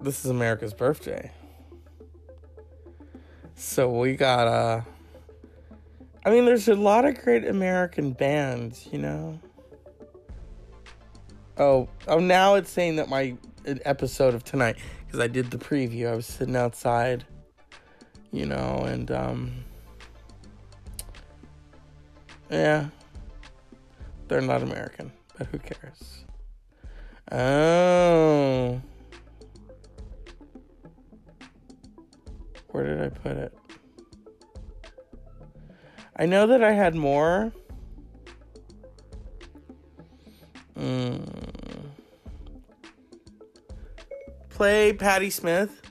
[0.00, 1.32] this is America's birthday.
[3.56, 4.82] So we got uh
[6.24, 9.40] I mean there's a lot of great American bands, you know.
[11.58, 13.36] Oh, oh now it's saying that my
[13.66, 14.76] episode of tonight
[15.06, 16.08] because I did the preview.
[16.08, 17.24] I was sitting outside,
[18.30, 19.64] you know, and um
[22.48, 22.90] yeah.
[24.28, 26.24] They're not American, but who cares?
[27.32, 28.80] Oh.
[32.70, 33.58] Where did I put it?
[36.16, 37.52] I know that I had more.
[40.78, 41.26] Mm.
[44.50, 45.82] Play Patti Smith.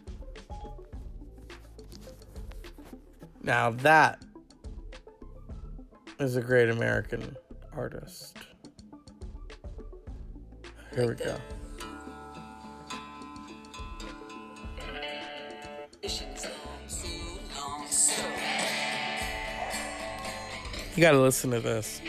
[3.43, 4.23] Now that
[6.19, 7.35] is a great American
[7.73, 8.37] artist.
[10.95, 11.35] Here we go.
[20.95, 21.99] You gotta listen to this.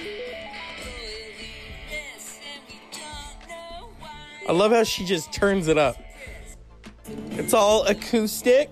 [4.49, 5.97] I love how she just turns it up.
[7.30, 8.70] It's all acoustic,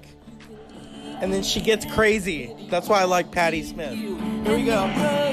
[1.20, 2.54] and then she gets crazy.
[2.70, 3.98] That's why I like Patti Smith.
[3.98, 5.23] Here we go.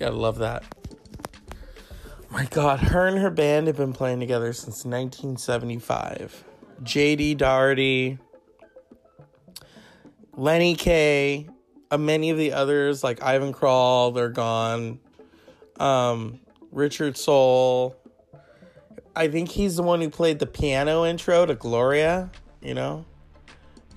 [0.00, 0.64] Gotta love that.
[2.30, 6.42] My God, her and her band have been playing together since 1975.
[6.82, 8.18] Jay Dee Daugherty,
[10.34, 11.50] Lenny Kaye,
[11.90, 15.00] uh, many of the others like Ivan Kral, they're gone.
[15.78, 16.40] Um,
[16.72, 17.94] Richard Sohl.
[19.14, 22.30] I think he's the one who played the piano intro to Gloria.
[22.62, 23.04] You know,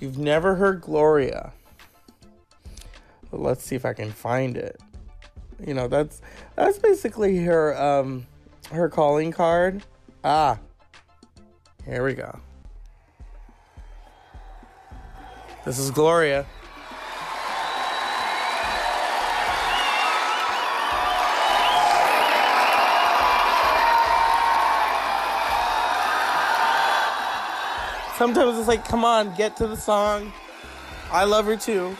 [0.01, 1.53] you've never heard Gloria.
[3.31, 4.81] But let's see if I can find it
[5.65, 6.21] you know that's
[6.55, 8.25] that's basically her um
[8.71, 9.83] her calling card.
[10.23, 10.57] Ah
[11.85, 12.39] here we go.
[15.65, 16.45] This is gloria.
[28.17, 30.31] Sometimes it's like come on get to the song.
[31.11, 31.95] I love her too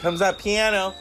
[0.00, 0.94] comes that piano.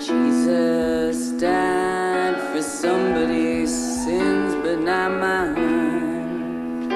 [0.00, 6.88] Jesus died for somebody's sins, but not mine.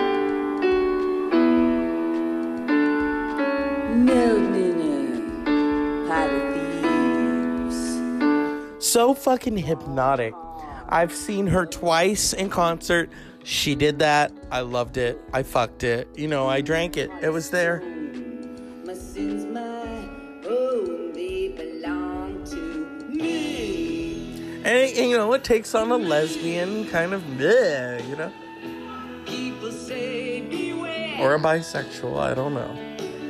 [4.04, 4.80] Nailed in
[5.46, 6.49] a pot.
[8.90, 10.34] So fucking hypnotic.
[10.88, 13.10] I've seen her twice in concert.
[13.44, 14.32] She did that.
[14.50, 15.20] I loved it.
[15.32, 16.08] I fucked it.
[16.16, 17.10] You know, I drank it.
[17.22, 17.80] It was there.
[18.84, 20.08] My sins, my
[20.48, 22.56] own, they belong to
[23.08, 24.60] me.
[24.64, 28.32] And, it, and, you know, it takes on a lesbian kind of, bleh, you know,
[29.24, 32.18] People say beware, or a bisexual.
[32.18, 32.76] I don't know.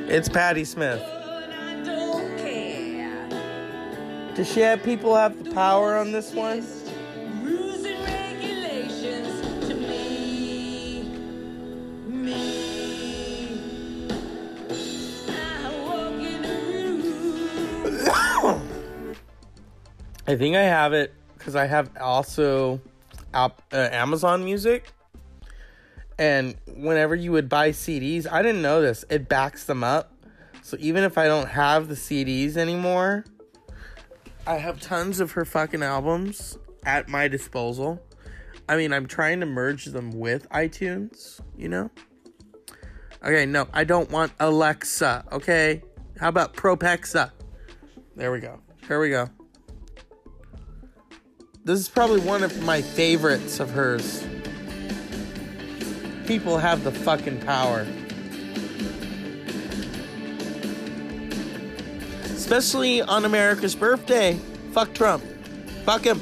[0.07, 1.20] It's Patti Smith.
[4.35, 6.65] Does she have people have the power on this one?
[20.27, 22.79] I think I have it because I have also
[23.33, 24.93] uh, Amazon Music.
[26.17, 30.13] And whenever you would buy CDs, I didn't know this, it backs them up.
[30.61, 33.25] So even if I don't have the CDs anymore,
[34.47, 38.01] I have tons of her fucking albums at my disposal.
[38.67, 41.91] I mean, I'm trying to merge them with iTunes, you know?
[43.23, 45.83] Okay, no, I don't want Alexa, okay?
[46.19, 47.31] How about Propexa?
[48.15, 48.59] There we go.
[48.87, 49.29] Here we go.
[51.63, 54.25] This is probably one of my favorites of hers.
[56.25, 57.85] People have the fucking power.
[62.41, 64.33] Especially on America's birthday.
[64.73, 65.23] Fuck Trump.
[65.85, 66.19] Fuck him.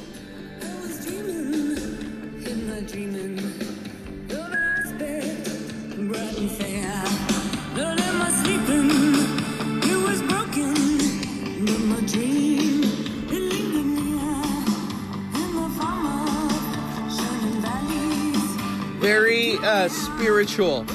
[18.99, 20.85] Very uh, was dreaming,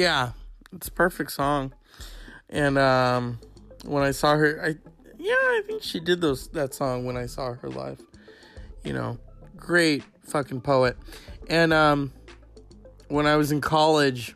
[0.00, 0.30] Yeah,
[0.72, 1.74] it's a perfect song.
[2.48, 3.38] And um,
[3.84, 4.68] when I saw her, I
[5.18, 8.00] yeah, I think she did those that song when I saw her live.
[8.82, 9.18] You know,
[9.58, 10.96] great fucking poet.
[11.50, 12.14] And um,
[13.08, 14.34] when I was in college,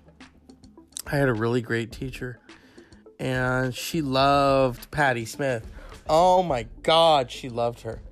[1.07, 2.39] I had a really great teacher,
[3.19, 5.67] and she loved Patti Smith.
[6.07, 8.03] Oh my God, she loved her.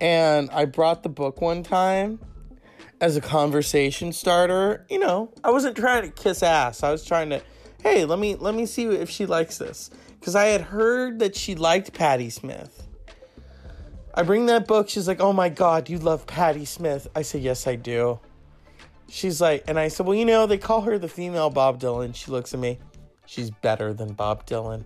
[0.00, 2.20] And I brought the book one time
[3.00, 4.86] as a conversation starter.
[4.90, 6.82] You know, I wasn't trying to kiss ass.
[6.82, 7.42] I was trying to,
[7.82, 11.34] hey, let me let me see if she likes this because I had heard that
[11.34, 12.86] she liked Patti Smith.
[14.12, 14.88] I bring that book.
[14.88, 18.18] She's like, "Oh my God, you love Patti Smith." I said, "Yes, I do."
[19.08, 22.14] She's like, and I said, "Well, you know, they call her the female Bob Dylan."
[22.14, 22.78] She looks at me.
[23.26, 24.84] She's better than Bob Dylan.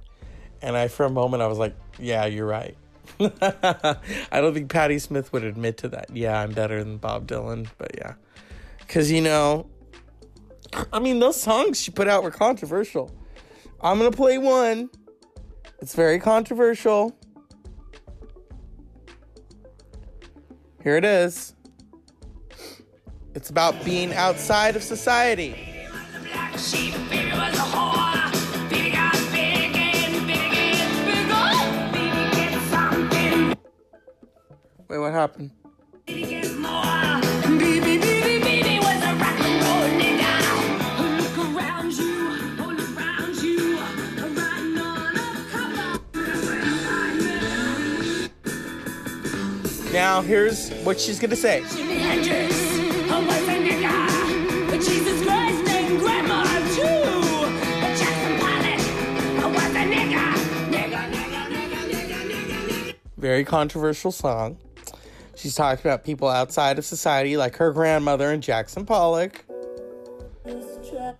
[0.63, 2.77] And I, for a moment, I was like, "Yeah, you're right."
[3.21, 6.15] I don't think Patti Smith would admit to that.
[6.15, 8.15] Yeah, I'm better than Bob Dylan, but yeah.
[8.89, 9.67] Cuz you know,
[10.93, 13.15] I mean, those songs she put out were controversial.
[13.81, 14.89] I'm going to play one.
[15.81, 17.17] It's very controversial.
[20.83, 21.55] Here it is.
[23.35, 25.55] It's about being outside of society.
[34.95, 35.51] On a cover.
[49.93, 51.63] Now, here's what she's to say.
[63.17, 64.59] Very controversial song.
[65.45, 69.45] She's talking about people outside of society, like her grandmother and Jackson Pollock.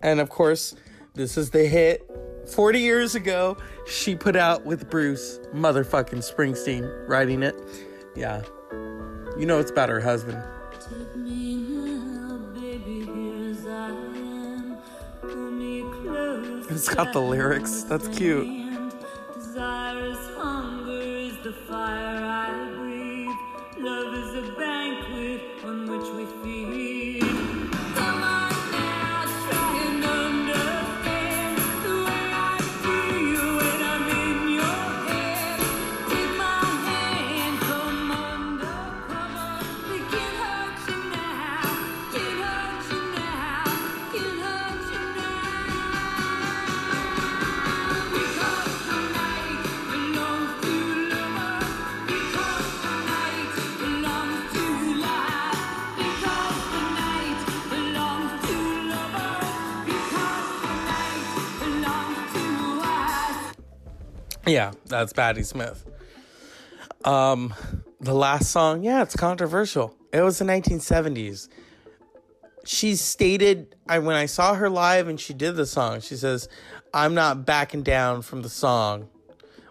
[0.01, 0.73] And of course,
[1.13, 2.09] this is the hit
[2.47, 3.55] 40 years ago
[3.85, 7.53] she put out with Bruce motherfucking Springsteen writing it.
[8.15, 8.41] Yeah.
[9.37, 10.43] You know it's about her husband.
[10.71, 14.77] Take me now, baby, here as I am.
[15.21, 16.65] Pull me close.
[16.71, 17.83] It's got the lyrics.
[17.83, 18.64] That's cute.
[64.47, 65.83] Yeah, that's Patti Smith.
[67.03, 67.53] Um,
[67.99, 69.95] the last song, yeah, it's controversial.
[70.13, 71.49] It was the 1970s.
[72.63, 76.49] She stated, I when I saw her live and she did the song, she says,
[76.93, 79.09] "I'm not backing down from the song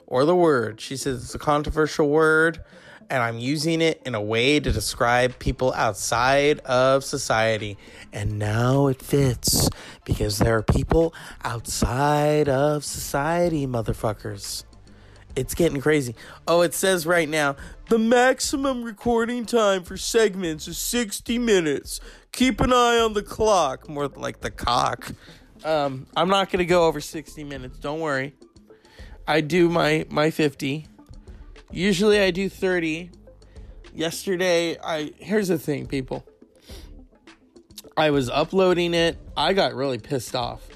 [0.07, 2.62] or the word." She says it's a controversial word,
[3.11, 7.76] and I'm using it in a way to describe people outside of society.
[8.12, 9.68] And now it fits
[10.05, 14.64] because there are people outside of society, motherfuckers.
[15.36, 16.14] It's getting crazy.
[16.46, 17.57] Oh, it says right now
[17.88, 22.00] the maximum recording time for segments is 60 minutes.
[22.32, 23.88] Keep an eye on the clock.
[23.88, 25.12] More like the cock.
[25.64, 27.78] Um, I'm not going to go over 60 minutes.
[27.78, 28.34] Don't worry.
[29.26, 30.86] I do my, my 50.
[31.71, 33.11] Usually I do 30.
[33.95, 35.12] Yesterday, I.
[35.19, 36.27] Here's the thing, people.
[37.97, 39.19] I was uploading it.
[39.37, 40.67] I got really pissed off.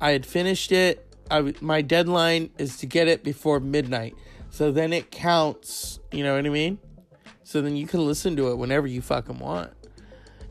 [0.00, 4.16] I had finished it I, my deadline is to get it before midnight.
[4.50, 6.78] So then it counts, you know what I mean?
[7.44, 9.72] So then you can listen to it whenever you fucking want.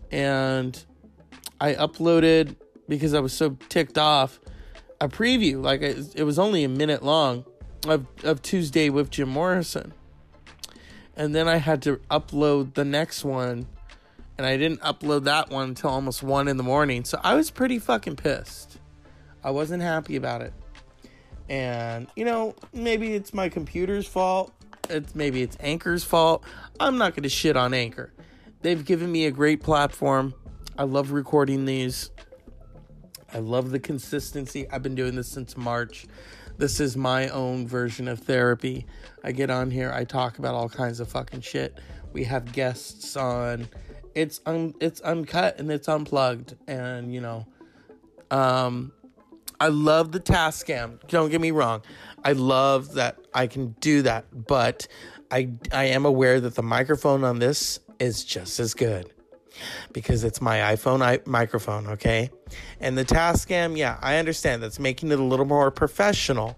[0.09, 0.81] And
[1.59, 2.55] I uploaded
[2.87, 4.39] because I was so ticked off
[5.01, 7.45] a preview, like it, it was only a minute long
[7.87, 9.93] of, of Tuesday with Jim Morrison.
[11.15, 13.67] And then I had to upload the next one,
[14.37, 17.03] and I didn't upload that one until almost one in the morning.
[17.03, 18.77] So I was pretty fucking pissed.
[19.43, 20.53] I wasn't happy about it.
[21.49, 24.53] And you know maybe it's my computer's fault.
[24.89, 26.43] It's maybe it's anchor's fault.
[26.79, 28.13] I'm not going to shit on anchor.
[28.61, 30.33] They've given me a great platform.
[30.77, 32.11] I love recording these.
[33.33, 34.69] I love the consistency.
[34.69, 36.07] I've been doing this since march
[36.59, 38.85] this is my own version of therapy
[39.23, 41.79] i get on here i talk about all kinds of fucking shit
[42.13, 43.67] we have guests on
[44.13, 47.47] it's un- it's uncut and it's unplugged and you know
[48.29, 48.91] um
[49.61, 51.05] I love the task Tascam.
[51.09, 51.81] Don't get me wrong.
[52.23, 54.87] I love that I can do that, but
[55.31, 59.11] I I am aware that the microphone on this is just as good
[59.93, 62.29] because it's my iPhone I, microphone, okay?
[62.79, 66.57] And the Tascam, yeah, I understand that's making it a little more professional,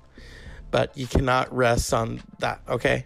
[0.69, 3.05] but you cannot rest on that, okay?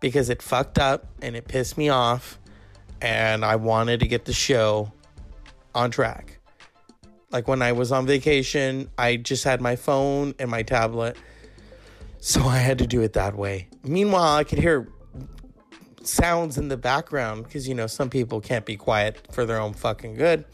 [0.00, 2.38] Because it fucked up and it pissed me off
[3.00, 4.92] and I wanted to get the show
[5.74, 6.38] on track.
[7.30, 11.16] Like when I was on vacation, I just had my phone and my tablet.
[12.20, 13.68] So I had to do it that way.
[13.82, 14.88] Meanwhile, I could hear
[16.06, 19.74] sounds in the background because, you know, some people can't be quiet for their own
[19.74, 20.44] fucking good.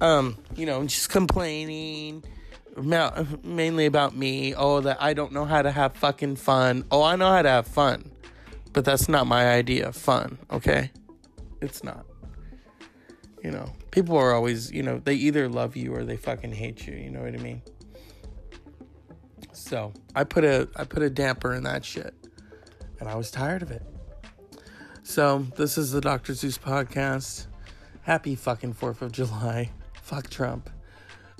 [0.00, 2.24] Um, you know, just complaining
[3.42, 4.54] mainly about me.
[4.54, 6.84] Oh, that I don't know how to have fucking fun.
[6.90, 8.10] Oh, I know how to have fun.
[8.72, 10.90] But that's not my idea of fun, okay?
[11.60, 12.04] It's not.
[13.42, 16.86] You know, people are always, you know, they either love you or they fucking hate
[16.86, 16.94] you.
[16.94, 17.62] You know what I mean?
[19.52, 22.14] So I put a I put a damper in that shit,
[22.98, 23.82] and I was tired of it.
[25.06, 26.32] So this is the Dr.
[26.32, 27.46] Zeus podcast.
[28.02, 29.70] Happy fucking Fourth of July.
[30.02, 30.70] Fuck Trump.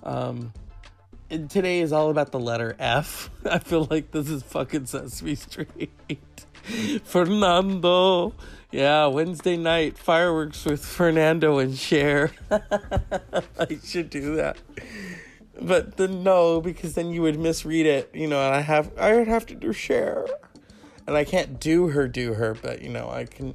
[0.03, 0.53] Um,
[1.31, 3.31] today is all about the letter F.
[3.51, 5.91] I feel like this is fucking Sesame Street.
[7.05, 8.35] Fernando.
[8.71, 12.33] Yeah, Wednesday night fireworks with Fernando and Cher.
[12.51, 14.59] I should do that.
[15.59, 19.17] But then no, because then you would misread it, you know, and I have I
[19.17, 20.27] would have to do Cher.
[21.07, 23.55] And I can't do her do her, but you know, I can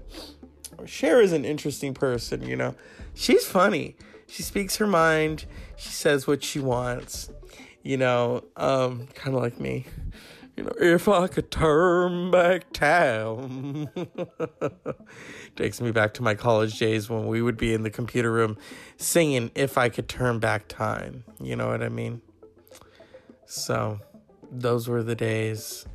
[0.86, 2.76] Cher is an interesting person, you know.
[3.14, 3.96] She's funny.
[4.28, 5.46] She speaks her mind.
[5.76, 7.32] She says what she wants.
[7.84, 9.86] You know, um, kind of like me
[10.60, 13.88] you know, if I could turn back time.
[15.56, 18.58] Takes me back to my college days when we would be in the computer room
[18.98, 21.24] singing If I Could Turn Back Time.
[21.40, 22.22] You know what I mean?
[23.46, 24.00] So,
[24.52, 25.86] those were the days.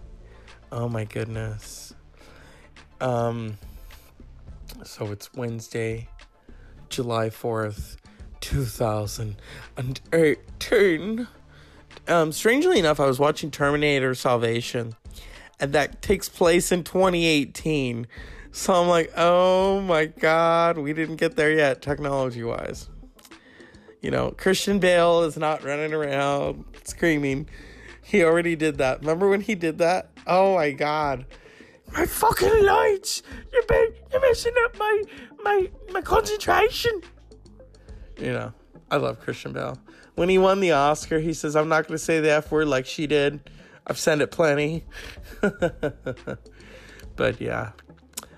[0.75, 1.95] Oh my goodness.
[3.01, 3.59] Um,
[4.83, 6.09] so it's Wednesday,
[6.89, 7.97] July 4th,
[8.41, 11.29] 2018
[12.07, 14.95] um, strangely enough, I was watching Terminator Salvation,
[15.59, 18.07] and that takes place in 2018.
[18.53, 22.89] So I'm like, oh my god, we didn't get there yet, technology wise.
[24.03, 27.49] You know, Christian Bale is not running around screaming.
[28.15, 29.01] He already did that.
[29.01, 30.11] Remember when he did that?
[30.27, 31.27] Oh my god.
[31.93, 33.23] My fucking lights!
[33.53, 35.03] You're, you're messing up my
[35.43, 37.03] my my concentration.
[38.19, 38.53] You know,
[38.91, 39.79] I love Christian Bale
[40.15, 42.69] when he won the Oscar, he says, I'm not going to say the F word
[42.69, 43.51] like she did.
[43.87, 44.85] I've said it plenty.
[45.41, 47.73] but yeah,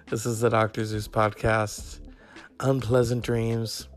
[0.09, 0.85] this is the Dr.
[0.85, 2.01] Zeus podcast.
[2.61, 3.89] Unpleasant dreams.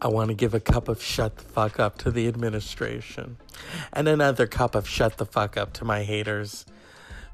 [0.00, 3.36] I want to give a cup of shut the fuck up to the administration
[3.92, 6.66] and another cup of shut the fuck up to my haters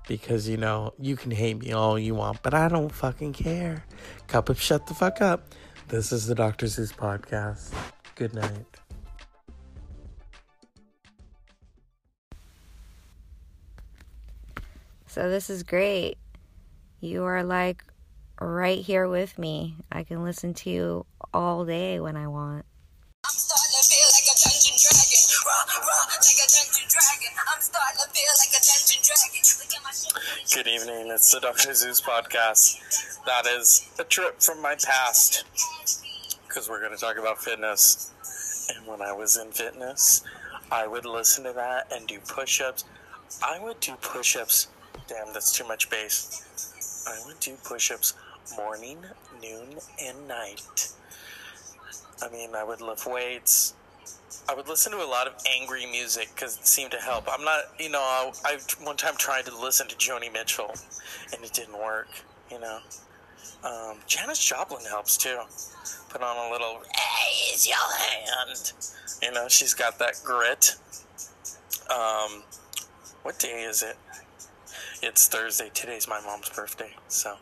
[0.07, 3.85] because you know you can hate me all you want, but I don't fucking care.
[4.29, 5.55] Cup of shut the fuck up.
[5.89, 6.67] This is the Dr.
[6.67, 7.73] Zeus podcast.
[8.15, 8.67] Good night.
[15.07, 16.19] So this is great.
[17.01, 17.85] You are like
[18.41, 19.77] right here with me.
[19.91, 22.65] I can listen to you all day when I want.
[23.25, 25.23] I'm starting to feel like a dungeon dragon.
[25.47, 27.33] Raw, raw, like a dungeon dragon.
[27.37, 29.43] I'm starting to feel like a dungeon dragon.
[29.59, 30.55] Look at my shit.
[30.55, 31.13] Good evening.
[31.13, 31.75] It's the Dr.
[31.75, 33.25] Zeus podcast.
[33.25, 35.45] That is a trip from my past
[36.47, 38.13] because we're going to talk about fitness.
[38.75, 40.23] And when I was in fitness,
[40.71, 42.85] I would listen to that and do push ups.
[43.43, 44.69] I would do push ups.
[45.09, 47.05] Damn, that's too much bass.
[47.07, 48.15] I would do push ups
[48.57, 48.99] morning,
[49.43, 50.89] noon, and night.
[52.23, 53.75] I mean, I would lift weights.
[54.49, 57.27] I would listen to a lot of angry music because it seemed to help.
[57.31, 60.73] I'm not, you know, I, I one time tried to listen to Joni Mitchell
[61.33, 62.09] and it didn't work,
[62.51, 62.79] you know.
[63.65, 65.41] Um, Janis Joplin helps too.
[66.09, 68.73] Put on a little, raise your hand.
[69.23, 70.77] You know, she's got that grit.
[71.91, 72.43] Um,
[73.23, 73.97] what day is it?
[75.03, 75.71] It's Thursday.
[75.75, 77.37] Today's my mom's birthday, so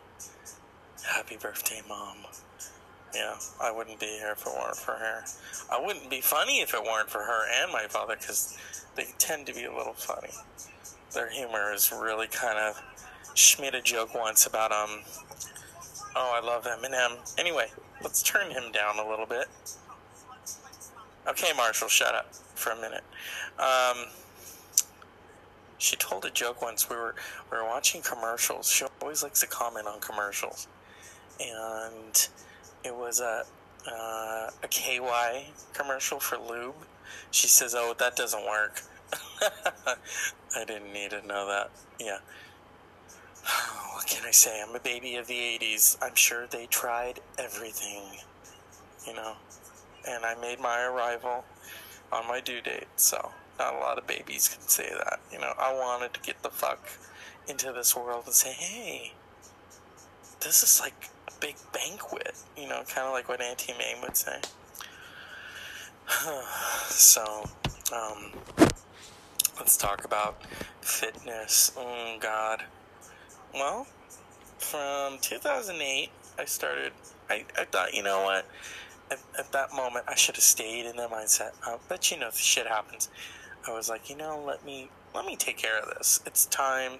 [1.05, 2.17] happy birthday, mom.
[3.13, 5.23] Yeah, I wouldn't be here if it weren't for her.
[5.71, 8.57] I wouldn't be funny if it weren't for her and my father because
[8.95, 10.33] they tend to be a little funny.
[11.13, 12.81] Their humor is really kind of.
[13.33, 15.01] She made a joke once about um.
[16.15, 17.17] Oh, I love Eminem.
[17.37, 17.67] Anyway,
[18.01, 19.47] let's turn him down a little bit.
[21.27, 23.03] Okay, Marshall, shut up for a minute.
[23.57, 24.05] Um,
[25.77, 26.89] she told a joke once.
[26.89, 27.15] We were
[27.51, 28.69] we were watching commercials.
[28.69, 30.67] She always likes to comment on commercials,
[31.39, 32.27] and
[32.83, 33.43] it was a
[33.87, 36.75] uh, a KY commercial for lube.
[37.31, 38.81] She says, "Oh, that doesn't work."
[39.41, 41.71] I didn't need to know that.
[41.99, 42.19] Yeah.
[43.95, 44.61] What can I say?
[44.61, 45.97] I'm a baby of the '80s.
[46.01, 48.03] I'm sure they tried everything,
[49.07, 49.35] you know.
[50.07, 51.45] And I made my arrival
[52.11, 55.21] on my due date, so not a lot of babies can say that.
[55.31, 56.89] You know, I wanted to get the fuck
[57.47, 59.13] into this world and say, "Hey,
[60.41, 61.09] this is like
[61.39, 64.39] big banquet, you know, kind of like what Auntie Mame would say.
[66.87, 67.49] so,
[67.93, 68.31] um,
[69.57, 70.41] let's talk about
[70.81, 71.71] fitness.
[71.77, 72.63] Oh, God.
[73.53, 73.87] Well,
[74.57, 76.91] from 2008, I started,
[77.29, 78.45] I, I thought, you know what?
[79.11, 81.51] At, at that moment, I should have stayed in the mindset.
[81.65, 83.09] Uh, but you know, shit happens.
[83.67, 86.21] I was like, you know, let me let me take care of this.
[86.25, 86.93] It's time.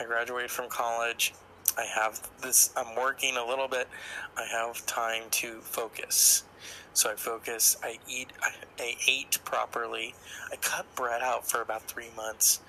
[0.00, 1.34] I graduated from college.
[1.76, 3.88] I have this, I'm working a little bit.
[4.36, 6.44] I have time to focus.
[6.92, 10.14] So I focus, I eat, I, I ate properly.
[10.52, 12.60] I cut bread out for about three months.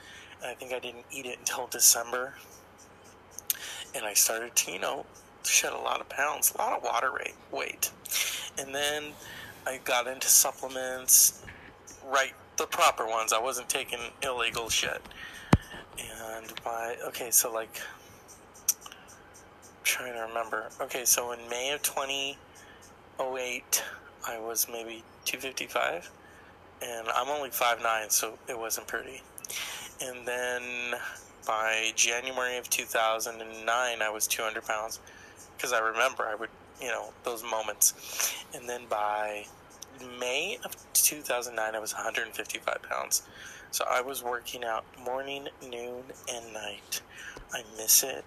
[0.41, 2.33] And I think I didn't eat it until December.
[3.93, 5.05] And I started to, you know,
[5.43, 7.91] shed a lot of pounds, a lot of water rate, weight.
[8.57, 9.11] And then
[9.67, 11.43] I got into supplements,
[12.03, 13.31] right, the proper ones.
[13.31, 15.01] I wasn't taking illegal shit.
[15.99, 17.79] And by, okay, so like,
[19.85, 20.69] trying to remember.
[20.81, 23.83] Okay, so in May of 2008,
[24.27, 26.11] I was maybe 255,
[26.81, 29.21] and I'm only 5'9, so it wasn't pretty.
[30.01, 30.95] And then
[31.47, 34.99] by January of 2009, I was 200 pounds,
[35.55, 36.49] because I remember I would,
[36.81, 38.35] you know, those moments.
[38.53, 39.45] And then by
[40.19, 43.23] May of 2009, I was 155 pounds.
[43.71, 47.01] So I was working out morning, noon, and night.
[47.53, 48.25] I miss it.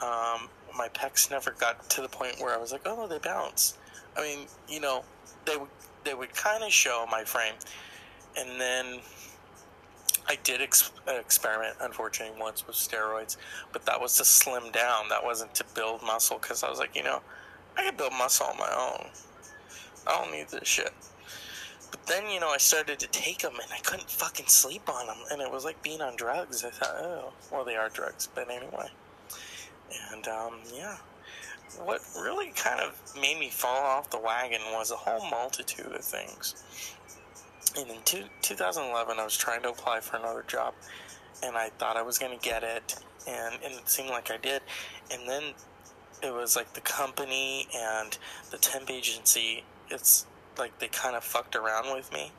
[0.00, 3.76] Um, my pecs never got to the point where I was like, oh, they bounce.
[4.16, 5.04] I mean, you know,
[5.44, 5.68] they would
[6.04, 7.54] they would kind of show my frame,
[8.38, 9.00] and then
[10.28, 13.36] I did ex- experiment, unfortunately, once with steroids,
[13.72, 15.08] but that was to slim down.
[15.08, 17.20] That wasn't to build muscle because I was like, you know,
[17.76, 19.06] I can build muscle on my own.
[20.06, 20.92] I don't need this shit.
[21.90, 25.06] But then, you know, I started to take them and I couldn't fucking sleep on
[25.06, 25.18] them.
[25.30, 26.64] And it was like being on drugs.
[26.64, 28.28] I thought, oh, well, they are drugs.
[28.34, 28.88] But anyway.
[30.12, 30.96] And, um, yeah.
[31.82, 36.04] What really kind of made me fall off the wagon was a whole multitude of
[36.04, 36.54] things.
[37.76, 40.74] And in two, 2011, I was trying to apply for another job.
[41.42, 42.96] And I thought I was going to get it.
[43.28, 44.62] And, and it seemed like I did.
[45.10, 45.54] And then
[46.22, 48.18] it was like the company and
[48.50, 50.26] the temp agency it's
[50.58, 52.32] like they kind of fucked around with me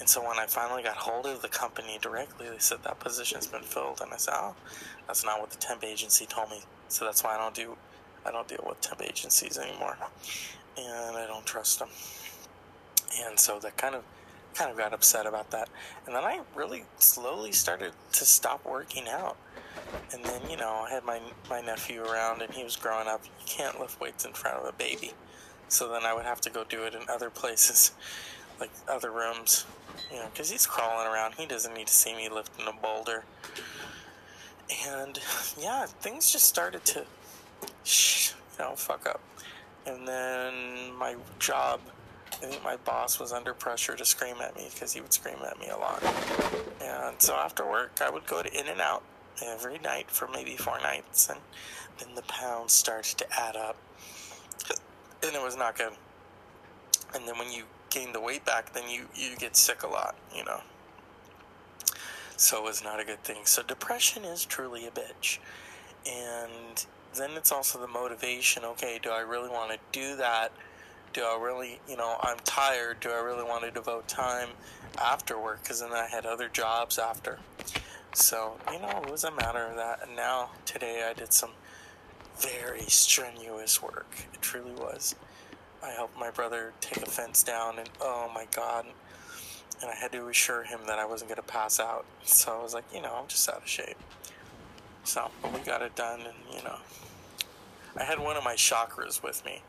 [0.00, 3.46] and so when i finally got hold of the company directly they said that position's
[3.46, 4.54] been filled and i said oh
[5.08, 7.76] that's not what the temp agency told me so that's why i don't do
[8.26, 9.96] i don't deal with temp agencies anymore
[10.78, 11.88] and i don't trust them
[13.24, 14.04] and so that kind of
[14.54, 15.68] kind of got upset about that
[16.06, 19.36] and then i really slowly started to stop working out
[20.12, 23.22] And then, you know, I had my my nephew around, and he was growing up.
[23.24, 25.12] You can't lift weights in front of a baby,
[25.68, 27.92] so then I would have to go do it in other places,
[28.60, 29.66] like other rooms,
[30.10, 31.34] you know, because he's crawling around.
[31.34, 33.24] He doesn't need to see me lifting a boulder.
[34.86, 35.18] And
[35.58, 39.20] yeah, things just started to, you know, fuck up.
[39.86, 41.80] And then my job,
[42.32, 45.38] I think my boss was under pressure to scream at me because he would scream
[45.46, 46.02] at me a lot.
[46.82, 49.02] And so after work, I would go to In-N-Out
[49.44, 51.38] every night for maybe four nights, and
[51.98, 53.76] then the pounds started to add up,
[55.22, 55.92] and it was not good.
[57.14, 60.16] And then when you gain the weight back, then you you get sick a lot,
[60.34, 60.60] you know.
[62.38, 63.44] So it was not a good thing.
[63.44, 65.40] So depression is truly a bitch,
[66.06, 66.86] and
[67.16, 68.64] then it's also the motivation.
[68.64, 70.52] Okay, do I really want to do that?
[71.12, 73.00] Do I really, you know, I'm tired.
[73.00, 74.50] Do I really want to devote time
[74.98, 75.64] after work?
[75.64, 77.40] Because then I had other jobs after.
[78.14, 80.06] So, you know, it was a matter of that.
[80.06, 81.50] And now, today, I did some
[82.38, 84.14] very strenuous work.
[84.32, 85.16] It truly was.
[85.82, 88.86] I helped my brother take a fence down, and oh my god.
[89.80, 92.04] And I had to assure him that I wasn't going to pass out.
[92.24, 93.96] So I was like, you know, I'm just out of shape.
[95.04, 96.76] So, but we got it done, and you know,
[97.96, 99.62] I had one of my chakras with me.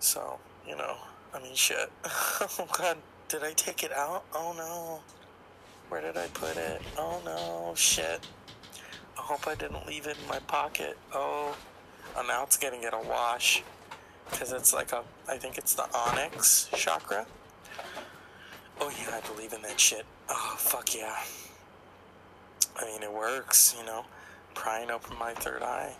[0.00, 0.96] So, you know,
[1.32, 1.90] I mean, shit.
[2.04, 4.24] oh god, did I take it out?
[4.34, 5.00] Oh no.
[5.88, 6.82] Where did I put it?
[6.98, 8.20] Oh no, shit.
[9.18, 10.98] I hope I didn't leave it in my pocket.
[11.14, 11.56] Oh,
[12.14, 13.62] oh now it's gonna get a wash.
[14.30, 17.26] Because it's like a, I think it's the onyx chakra.
[18.80, 20.04] Oh yeah, I believe in that shit.
[20.28, 21.16] Oh, fuck yeah.
[22.76, 24.04] I mean, it works, you know.
[24.54, 25.94] Prying open my third eye.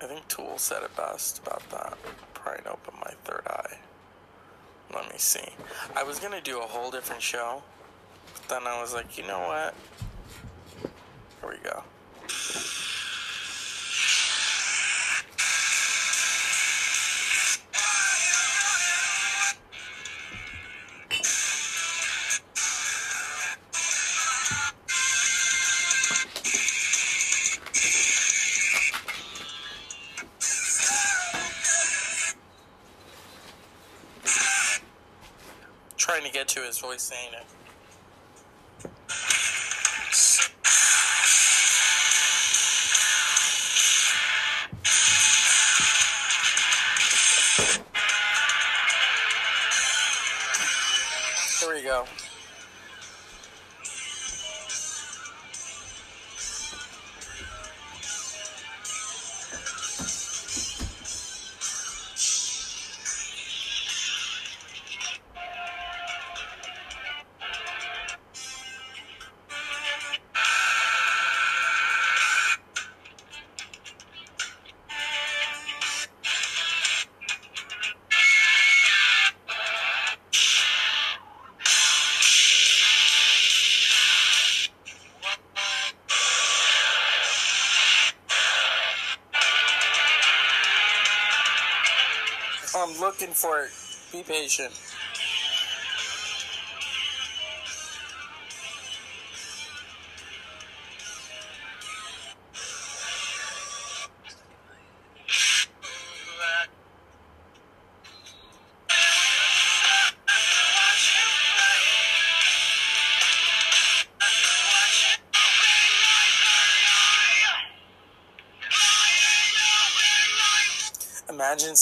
[0.00, 1.96] I think Tool said it best about that.
[2.34, 3.78] Prying open my third eye.
[4.94, 5.48] Let me see.
[5.96, 7.62] I was gonna do a whole different show,
[8.34, 9.74] but then I was like, you know what?
[11.40, 11.82] Here we go.
[36.72, 37.61] His voice saying it.
[93.22, 93.70] Looking for it.
[94.10, 94.72] Be patient.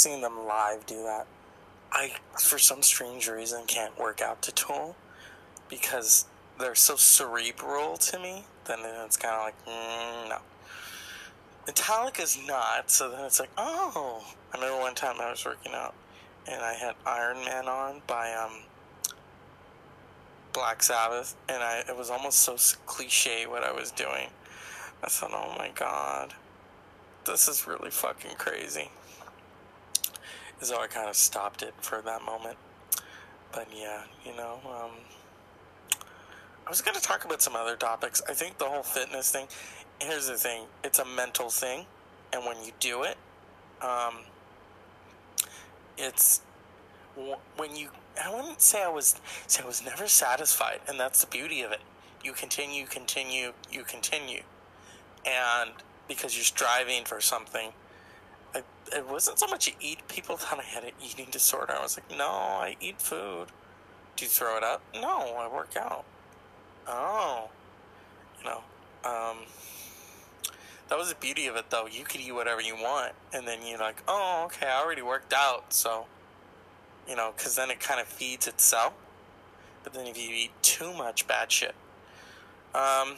[0.00, 1.26] Seeing them live do that.
[1.92, 4.96] I, for some strange reason, can't work out to Tool
[5.68, 6.24] because
[6.58, 8.44] they're so cerebral to me.
[8.64, 10.38] Then it's kind of like, mm, no.
[11.66, 14.24] Metallica's not, so then it's like, oh.
[14.54, 15.92] I remember one time I was working out
[16.48, 18.62] and I had Iron Man on by um,
[20.54, 24.30] Black Sabbath, and I it was almost so cliche what I was doing.
[25.04, 26.32] I thought, oh my god,
[27.26, 28.88] this is really fucking crazy.
[30.62, 32.58] So I kind of stopped it for that moment.
[33.52, 34.90] But yeah, you know, um,
[36.66, 38.22] I was going to talk about some other topics.
[38.28, 39.46] I think the whole fitness thing,
[40.00, 41.86] here's the thing it's a mental thing.
[42.32, 43.16] And when you do it,
[43.82, 44.18] um,
[45.98, 46.42] it's
[47.56, 47.88] when you,
[48.22, 50.80] I wouldn't say I was, say I was never satisfied.
[50.88, 51.80] And that's the beauty of it.
[52.22, 54.42] You continue, continue, you continue.
[55.26, 55.70] And
[56.06, 57.72] because you're striving for something,
[58.54, 58.62] I,
[58.94, 60.06] it wasn't so much eat.
[60.08, 61.72] People thought I had an eating disorder.
[61.72, 63.46] I was like, no, I eat food.
[64.16, 64.82] Do you throw it up?
[64.94, 66.04] No, I work out.
[66.86, 67.50] Oh,
[68.38, 68.62] you know,
[69.04, 69.38] Um,
[70.88, 71.86] that was the beauty of it, though.
[71.86, 75.32] You could eat whatever you want, and then you're like, oh, okay, I already worked
[75.32, 76.06] out, so,
[77.08, 78.92] you know, because then it kind of feeds itself.
[79.84, 81.74] But then if you eat too much bad shit.
[82.74, 83.16] Um,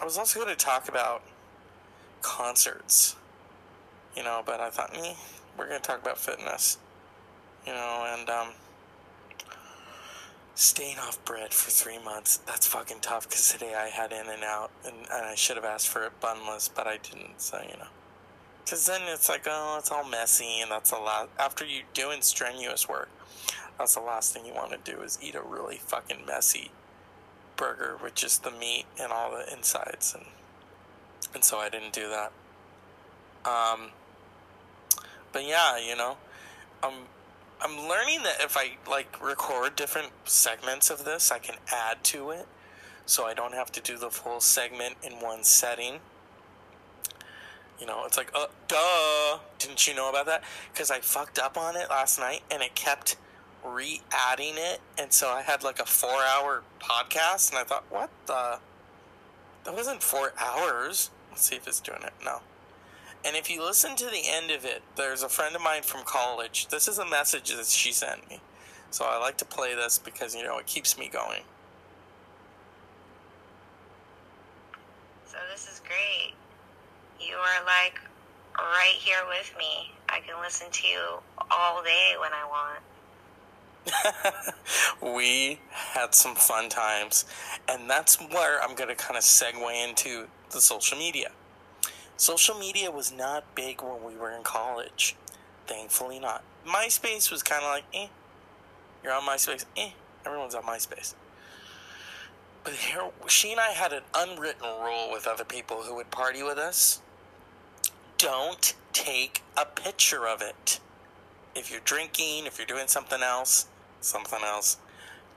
[0.00, 1.22] I was also going to talk about
[2.22, 3.16] concerts,
[4.16, 5.16] you know, but I thought, me,
[5.56, 6.78] we're going to talk about fitness,
[7.66, 8.48] you know, and, um,
[10.60, 14.94] staying off bread for three months that's fucking tough because today i had In-N-Out and,
[14.94, 17.86] and i should have asked for it bunless but i didn't so you know.
[18.62, 22.20] Because then it's like oh it's all messy and that's a lot after you're doing
[22.20, 23.08] strenuous work
[23.78, 26.70] that's the last thing you want to do is eat a really fucking messy
[27.56, 30.26] burger with just the meat and all the insides and
[31.32, 32.32] and so i didn't do that.
[33.46, 33.92] Um
[35.32, 36.16] but yeah you know
[36.82, 36.94] um
[37.62, 42.30] I'm learning that if I like record different segments of this, I can add to
[42.30, 42.46] it,
[43.04, 46.00] so I don't have to do the full segment in one setting.
[47.78, 50.42] You know, it's like, uh, duh, didn't you know about that?
[50.72, 53.16] Because I fucked up on it last night, and it kept
[53.62, 58.58] re-adding it, and so I had like a four-hour podcast, and I thought, what the?
[59.64, 61.10] That wasn't four hours.
[61.30, 62.14] Let's see if it's doing it.
[62.24, 62.40] No.
[63.24, 66.02] And if you listen to the end of it, there's a friend of mine from
[66.04, 66.68] college.
[66.68, 68.40] This is a message that she sent me.
[68.90, 71.42] So I like to play this because, you know, it keeps me going.
[75.26, 76.34] So this is great.
[77.20, 78.00] You are like
[78.58, 79.92] right here with me.
[80.08, 81.00] I can listen to you
[81.50, 82.80] all day when I want.
[85.14, 87.26] we had some fun times.
[87.68, 91.30] And that's where I'm going to kind of segue into the social media.
[92.20, 95.16] Social media was not big when we were in college.
[95.66, 96.44] Thankfully, not.
[96.66, 98.08] MySpace was kind of like, eh.
[99.02, 99.92] You're on MySpace, eh.
[100.26, 101.14] Everyone's on MySpace.
[102.62, 106.42] But here, she and I had an unwritten rule with other people who would party
[106.42, 107.00] with us.
[108.18, 110.78] Don't take a picture of it.
[111.54, 113.66] If you're drinking, if you're doing something else,
[114.02, 114.76] something else,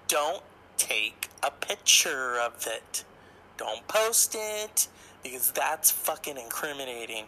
[0.09, 0.43] don't
[0.75, 3.05] take a picture of it.
[3.55, 4.89] Don't post it
[5.23, 7.25] because that's fucking incriminating.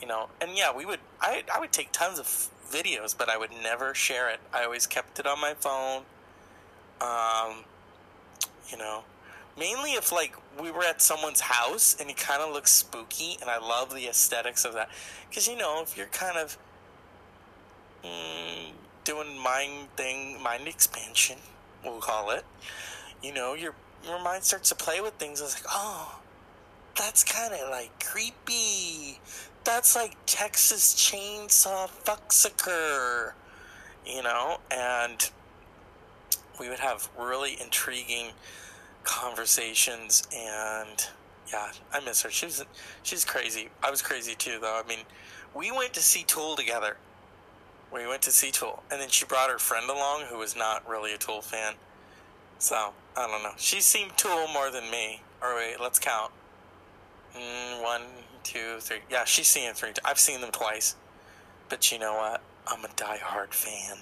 [0.00, 3.36] You know, and yeah, we would I I would take tons of videos, but I
[3.36, 4.40] would never share it.
[4.52, 6.02] I always kept it on my phone.
[7.00, 7.64] Um,
[8.70, 9.04] you know,
[9.58, 13.50] mainly if like we were at someone's house and it kind of looks spooky, and
[13.50, 14.88] I love the aesthetics of that.
[15.28, 16.56] Because you know, if you're kind of
[18.04, 18.70] mm,
[19.04, 21.38] doing mind thing, mind expansion,
[21.84, 22.44] we'll call it.
[23.22, 25.40] You know, your your mind starts to play with things.
[25.40, 26.17] It's like, oh,
[26.98, 29.20] that's kind of like creepy.
[29.64, 33.32] That's like Texas Chainsaw Fucksucker,
[34.04, 34.58] you know?
[34.70, 35.30] And
[36.58, 38.32] we would have really intriguing
[39.04, 41.06] conversations and
[41.50, 42.30] yeah, I miss her.
[42.30, 42.62] She's
[43.02, 43.68] she's crazy.
[43.82, 44.80] I was crazy too though.
[44.84, 45.00] I mean,
[45.54, 46.96] we went to see Tool together.
[47.90, 50.86] We went to see Tool, and then she brought her friend along who was not
[50.86, 51.74] really a Tool fan.
[52.58, 53.52] So I don't know.
[53.56, 55.22] She seemed Tool more than me.
[55.40, 56.32] Or wait, let's count.
[57.36, 58.02] Mm, one,
[58.42, 58.98] two, three.
[59.10, 59.92] Yeah, she's seen it three.
[59.92, 60.96] T- I've seen them twice.
[61.68, 62.40] But you know what?
[62.66, 63.98] I'm a die-hard fan.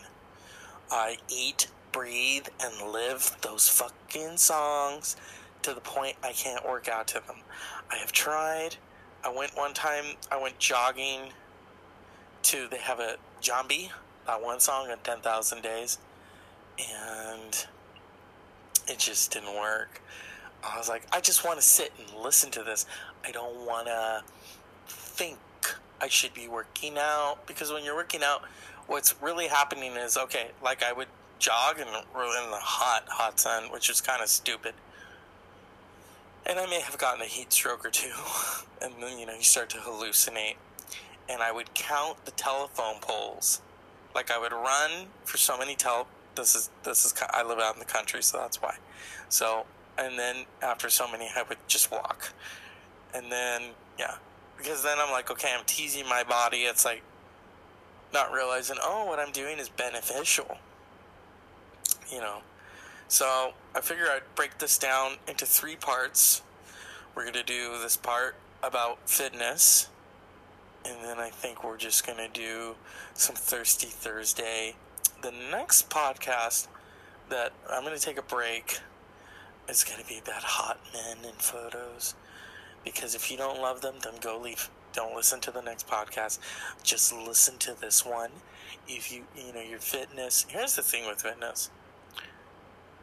[0.91, 5.17] I eat, breathe, and live those fucking songs
[5.63, 7.37] to the point I can't work out to them.
[7.91, 8.77] I have tried.
[9.25, 10.05] I went one time.
[10.31, 11.33] I went jogging
[12.43, 12.69] to.
[12.69, 13.91] They have a Jambi,
[14.27, 15.99] that one song on Ten Thousand Days,
[16.79, 17.67] and
[18.89, 20.01] it just didn't work.
[20.63, 22.87] I was like, I just want to sit and listen to this.
[23.27, 24.23] I don't want to
[24.87, 25.39] think
[26.01, 28.43] I should be working out because when you're working out,
[28.87, 31.09] what's really happening is okay, like I would
[31.39, 31.93] jog in, in
[32.51, 34.75] the hot, hot sun, which is kind of stupid.
[36.49, 38.13] And I may have gotten a heat stroke or two,
[38.83, 40.57] and then you know you start to hallucinate.
[41.29, 43.61] And I would count the telephone poles,
[44.15, 46.07] like I would run for so many tel.
[46.37, 48.77] This is this is I live out in the country, so that's why.
[49.29, 49.67] So
[49.99, 52.33] and then after so many, I would just walk,
[53.17, 53.63] and then
[53.99, 54.17] yeah,
[54.59, 56.59] because then I'm like, okay, I'm teasing my body.
[56.59, 57.03] It's like
[58.13, 60.59] not realizing, oh, what I'm doing is beneficial,
[62.13, 62.39] you know.
[63.09, 66.43] So I figure I'd break this down into three parts.
[67.15, 69.89] We're gonna do this part about fitness,
[70.85, 72.77] and then I think we're just gonna do
[73.15, 74.77] some Thirsty Thursday.
[75.23, 76.69] The next podcast
[77.31, 78.79] that I'm gonna take a break
[79.69, 82.15] is going to be about hot men and photos.
[82.87, 84.71] Because if you don't love them, then go leave.
[84.93, 86.39] Don't listen to the next podcast.
[86.83, 88.31] Just listen to this one.
[88.89, 90.47] If you, you know, your fitness.
[90.49, 91.71] Here's the thing with fitness.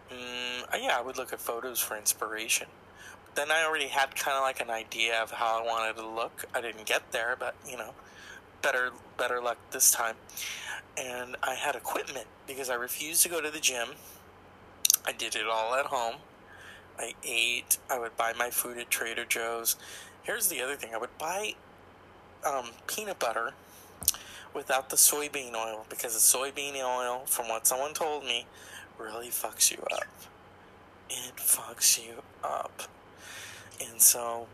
[0.10, 2.68] Mm, yeah, I would look at photos for inspiration.
[3.36, 6.46] then I already had kind of like an idea of how I wanted to look.
[6.54, 7.94] I didn't get there, but you know,
[8.62, 10.16] better better luck this time.
[10.98, 13.90] And I had equipment because I refused to go to the gym.
[15.06, 16.16] I did it all at home.
[16.98, 17.78] I ate.
[17.90, 19.76] I would buy my food at Trader Joe's.
[20.24, 21.56] Here's the other thing: I would buy
[22.46, 23.54] um, peanut butter
[24.54, 28.46] without the soybean oil because the soybean oil, from what someone told me,
[28.98, 30.08] really fucks you up.
[31.10, 32.84] It fucks you up.
[33.86, 34.48] And so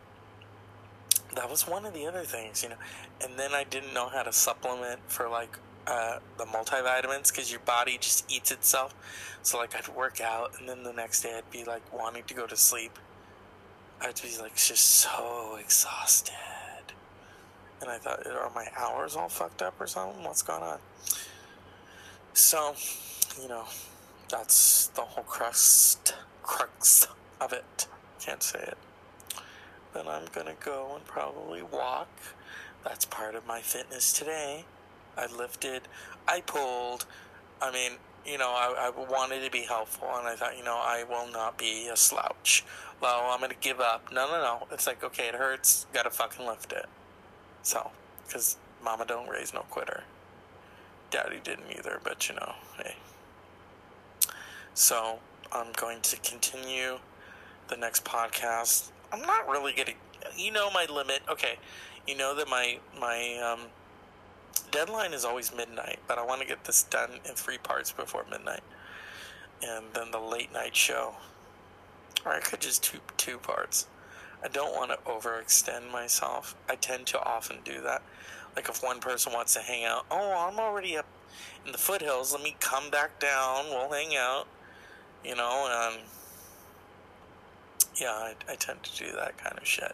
[1.35, 2.75] that was one of the other things, you know.
[3.21, 5.57] And then I didn't know how to supplement for like
[5.89, 8.93] uh, the multivitamins because your body just eats itself.
[9.41, 12.33] So like I'd work out and then the next day I'd be like wanting to
[12.33, 12.99] go to sleep.
[13.99, 16.35] I'd be like just so exhausted.
[17.81, 20.23] And I thought, are my hours all fucked up or something?
[20.23, 20.79] What's going on?
[22.33, 22.75] So,
[23.41, 23.65] you know,
[24.29, 25.97] that's the whole crux
[26.43, 27.07] crux
[27.41, 27.87] of it.
[28.19, 28.77] Can't say it.
[29.93, 32.09] Then I'm gonna go and probably walk.
[32.83, 34.65] That's part of my fitness today.
[35.19, 35.83] I lifted,
[36.27, 37.05] I pulled.
[37.61, 37.93] I mean,
[38.25, 41.31] you know, I, I wanted to be helpful, and I thought, you know, I will
[41.31, 42.63] not be a slouch.
[43.01, 44.11] Well, I'm gonna give up.
[44.11, 44.67] No, no, no.
[44.71, 45.87] It's like, okay, it hurts.
[45.93, 46.85] Gotta fucking lift it.
[47.63, 47.91] So,
[48.25, 50.03] because mama don't raise no quitter.
[51.11, 52.95] Daddy didn't either, but you know, hey.
[54.73, 55.19] So,
[55.51, 56.99] I'm going to continue
[57.67, 58.91] the next podcast.
[59.11, 59.95] I'm not really getting,
[60.37, 61.21] you know, my limit.
[61.29, 61.57] Okay,
[62.07, 63.67] you know that my my um,
[64.71, 68.25] deadline is always midnight, but I want to get this done in three parts before
[68.29, 68.63] midnight,
[69.61, 71.15] and then the late night show,
[72.25, 73.87] or I could just two two parts.
[74.43, 76.55] I don't want to overextend myself.
[76.69, 78.01] I tend to often do that.
[78.55, 81.05] Like if one person wants to hang out, oh, I'm already up
[81.65, 82.33] in the foothills.
[82.33, 83.65] Let me come back down.
[83.69, 84.47] We'll hang out.
[85.25, 86.01] You know, and
[87.99, 89.93] yeah, I, I tend to do that kind of shit.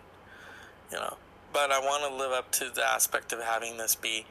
[0.91, 1.17] You know,
[1.55, 4.25] but I want to live up to the aspect of having this be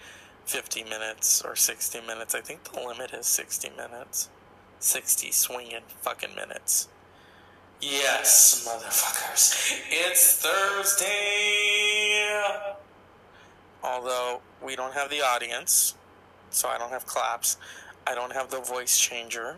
[0.45, 2.35] 50 minutes or 60 minutes.
[2.35, 4.29] I think the limit is 60 minutes.
[4.79, 6.89] 60 swinging fucking minutes.
[7.81, 9.81] Yes, motherfuckers.
[9.89, 11.09] It's Thursday.
[13.83, 15.95] Although we don't have the audience,
[16.51, 17.57] so I don't have claps.
[18.07, 19.57] I don't have the voice changer.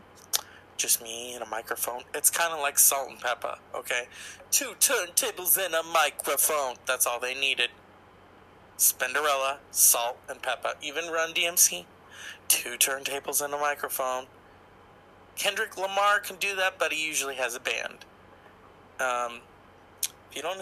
[0.77, 2.03] Just me and a microphone.
[2.15, 4.09] It's kind of like Salt-N-Pepa, okay?
[4.51, 6.77] Two turntables and a microphone.
[6.87, 7.71] That's all they needed.
[8.79, 10.75] Spinderella, salt and pepper.
[10.83, 11.87] Even Run DMC.
[12.49, 14.27] Two turntables and a microphone.
[15.35, 18.05] Kendrick Lamar can do that, but he usually has a band.
[19.01, 19.41] Um,
[20.33, 20.61] you don't,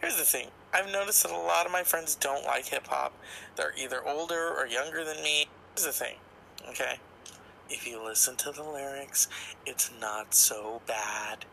[0.00, 0.48] here's the thing.
[0.72, 3.12] I've noticed that a lot of my friends don't like hip hop.
[3.56, 5.46] They're either older or younger than me.
[5.74, 6.16] Here's the thing,
[6.68, 6.98] okay?
[7.68, 9.28] If you listen to the lyrics,
[9.66, 11.44] it's not so bad.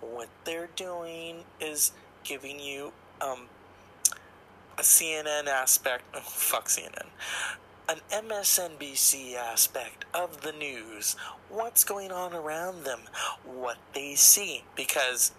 [0.00, 1.92] What they're doing is
[2.24, 3.48] giving you um,
[4.78, 6.04] a CNN aspect.
[6.14, 7.06] Oh, fuck CNN.
[7.88, 11.14] An MSNBC aspect of the news.
[11.48, 13.00] What's going on around them?
[13.44, 14.64] What they see.
[14.74, 15.32] Because,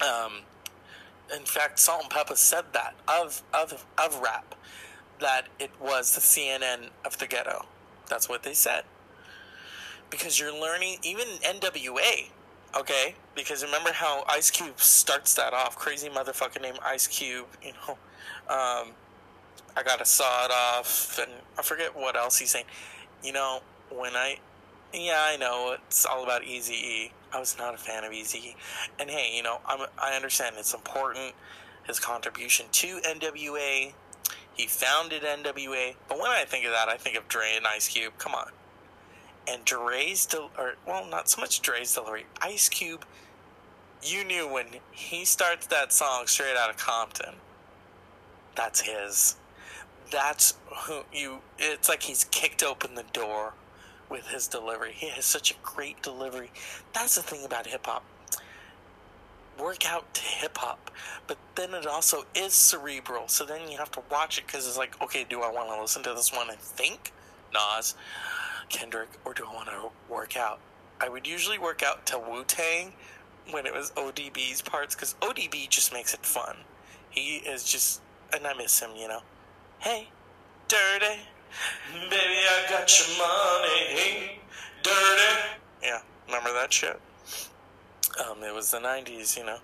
[0.00, 0.42] um,
[1.34, 4.54] in fact, Salt-N-Pepa said that of, of, of rap,
[5.18, 7.66] that it was the CNN of the ghetto.
[8.08, 8.84] That's what they said.
[10.10, 12.30] Because you're learning, even NWA,
[12.76, 13.14] okay?
[13.34, 17.98] Because remember how Ice Cube starts that off, crazy motherfucker named Ice Cube, you know?
[18.48, 18.92] Um,
[19.76, 22.64] I gotta saw it off, and I forget what else he's saying.
[23.22, 23.60] You know,
[23.90, 24.38] when I,
[24.92, 27.10] yeah, I know it's all about Eazy.
[27.32, 28.54] I was not a fan of Eazy
[28.98, 31.34] and hey, you know, I'm I understand it's important.
[31.86, 33.92] His contribution to NWA,
[34.54, 35.94] he founded NWA.
[36.08, 38.12] But when I think of that, I think of Dre and Ice Cube.
[38.18, 38.50] Come on,
[39.48, 42.26] and Dre's del- or well, not so much Dre's delivery.
[42.42, 43.04] Ice Cube,
[44.02, 47.34] you knew when he starts that song straight out of Compton.
[48.54, 49.36] That's his.
[50.10, 50.54] That's
[50.86, 53.54] who you it's like he's kicked open the door
[54.10, 54.92] with his delivery.
[54.94, 56.50] He has such a great delivery.
[56.92, 58.04] That's the thing about hip-hop
[59.58, 60.90] work out to hip-hop
[61.26, 64.78] but then it also is cerebral so then you have to watch it because it's
[64.78, 67.12] like okay do i want to listen to this one and think?
[67.52, 67.94] Nas
[68.68, 70.60] kendrick or do i want to work out
[71.00, 72.92] i would usually work out to wu-tang
[73.50, 76.56] when it was odb's parts because odb just makes it fun
[77.10, 78.00] he is just
[78.32, 79.20] and i miss him you know
[79.80, 80.08] Hey,
[80.66, 81.20] dirty.
[82.10, 84.40] Baby, I got your money.
[84.82, 85.58] Dirty.
[85.80, 87.00] Yeah, remember that shit?
[88.28, 89.58] Um, it was the 90s, you know.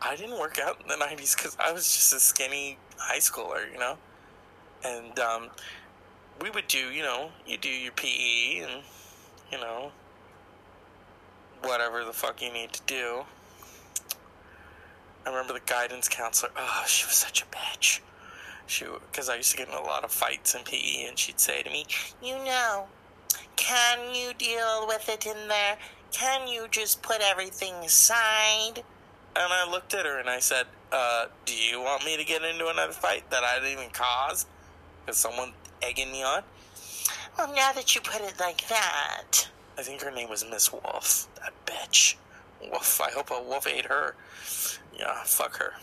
[0.00, 3.70] I didn't work out in the 90s because I was just a skinny high schooler,
[3.70, 3.98] you know.
[4.86, 5.50] And um,
[6.40, 8.82] we would do, you know, you do your PE and,
[9.50, 9.92] you know,
[11.62, 13.24] whatever the fuck you need to do.
[15.26, 16.52] I remember the guidance counselor.
[16.56, 18.00] Oh, she was such a bitch.
[18.66, 21.40] She, because I used to get in a lot of fights in PE, and she'd
[21.40, 21.86] say to me,
[22.22, 22.86] You know,
[23.56, 25.78] can you deal with it in there?
[26.12, 28.84] Can you just put everything aside?
[29.38, 32.42] and I looked at her and I said, uh, "Do you want me to get
[32.42, 34.46] into another fight that I didn't even cause?
[35.04, 35.52] Because someone
[35.82, 36.42] egging me on?"
[37.36, 39.48] Well, now that you put it like that.
[39.78, 41.28] I think her name was Miss Wolf.
[41.36, 42.16] That bitch.
[42.60, 43.00] Wolf.
[43.00, 44.16] I hope a wolf ate her.
[44.98, 45.74] Yeah, fuck her.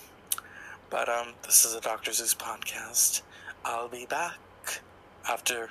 [0.89, 3.21] But um, this is a Doctor Zeus podcast.
[3.63, 4.37] I'll be back
[5.27, 5.69] after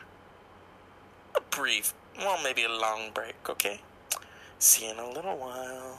[1.37, 3.35] a brief, well, maybe a long break.
[3.49, 3.81] Okay.
[4.59, 5.99] See you in a little while.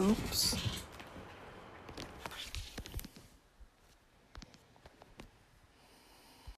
[0.00, 0.56] Oops.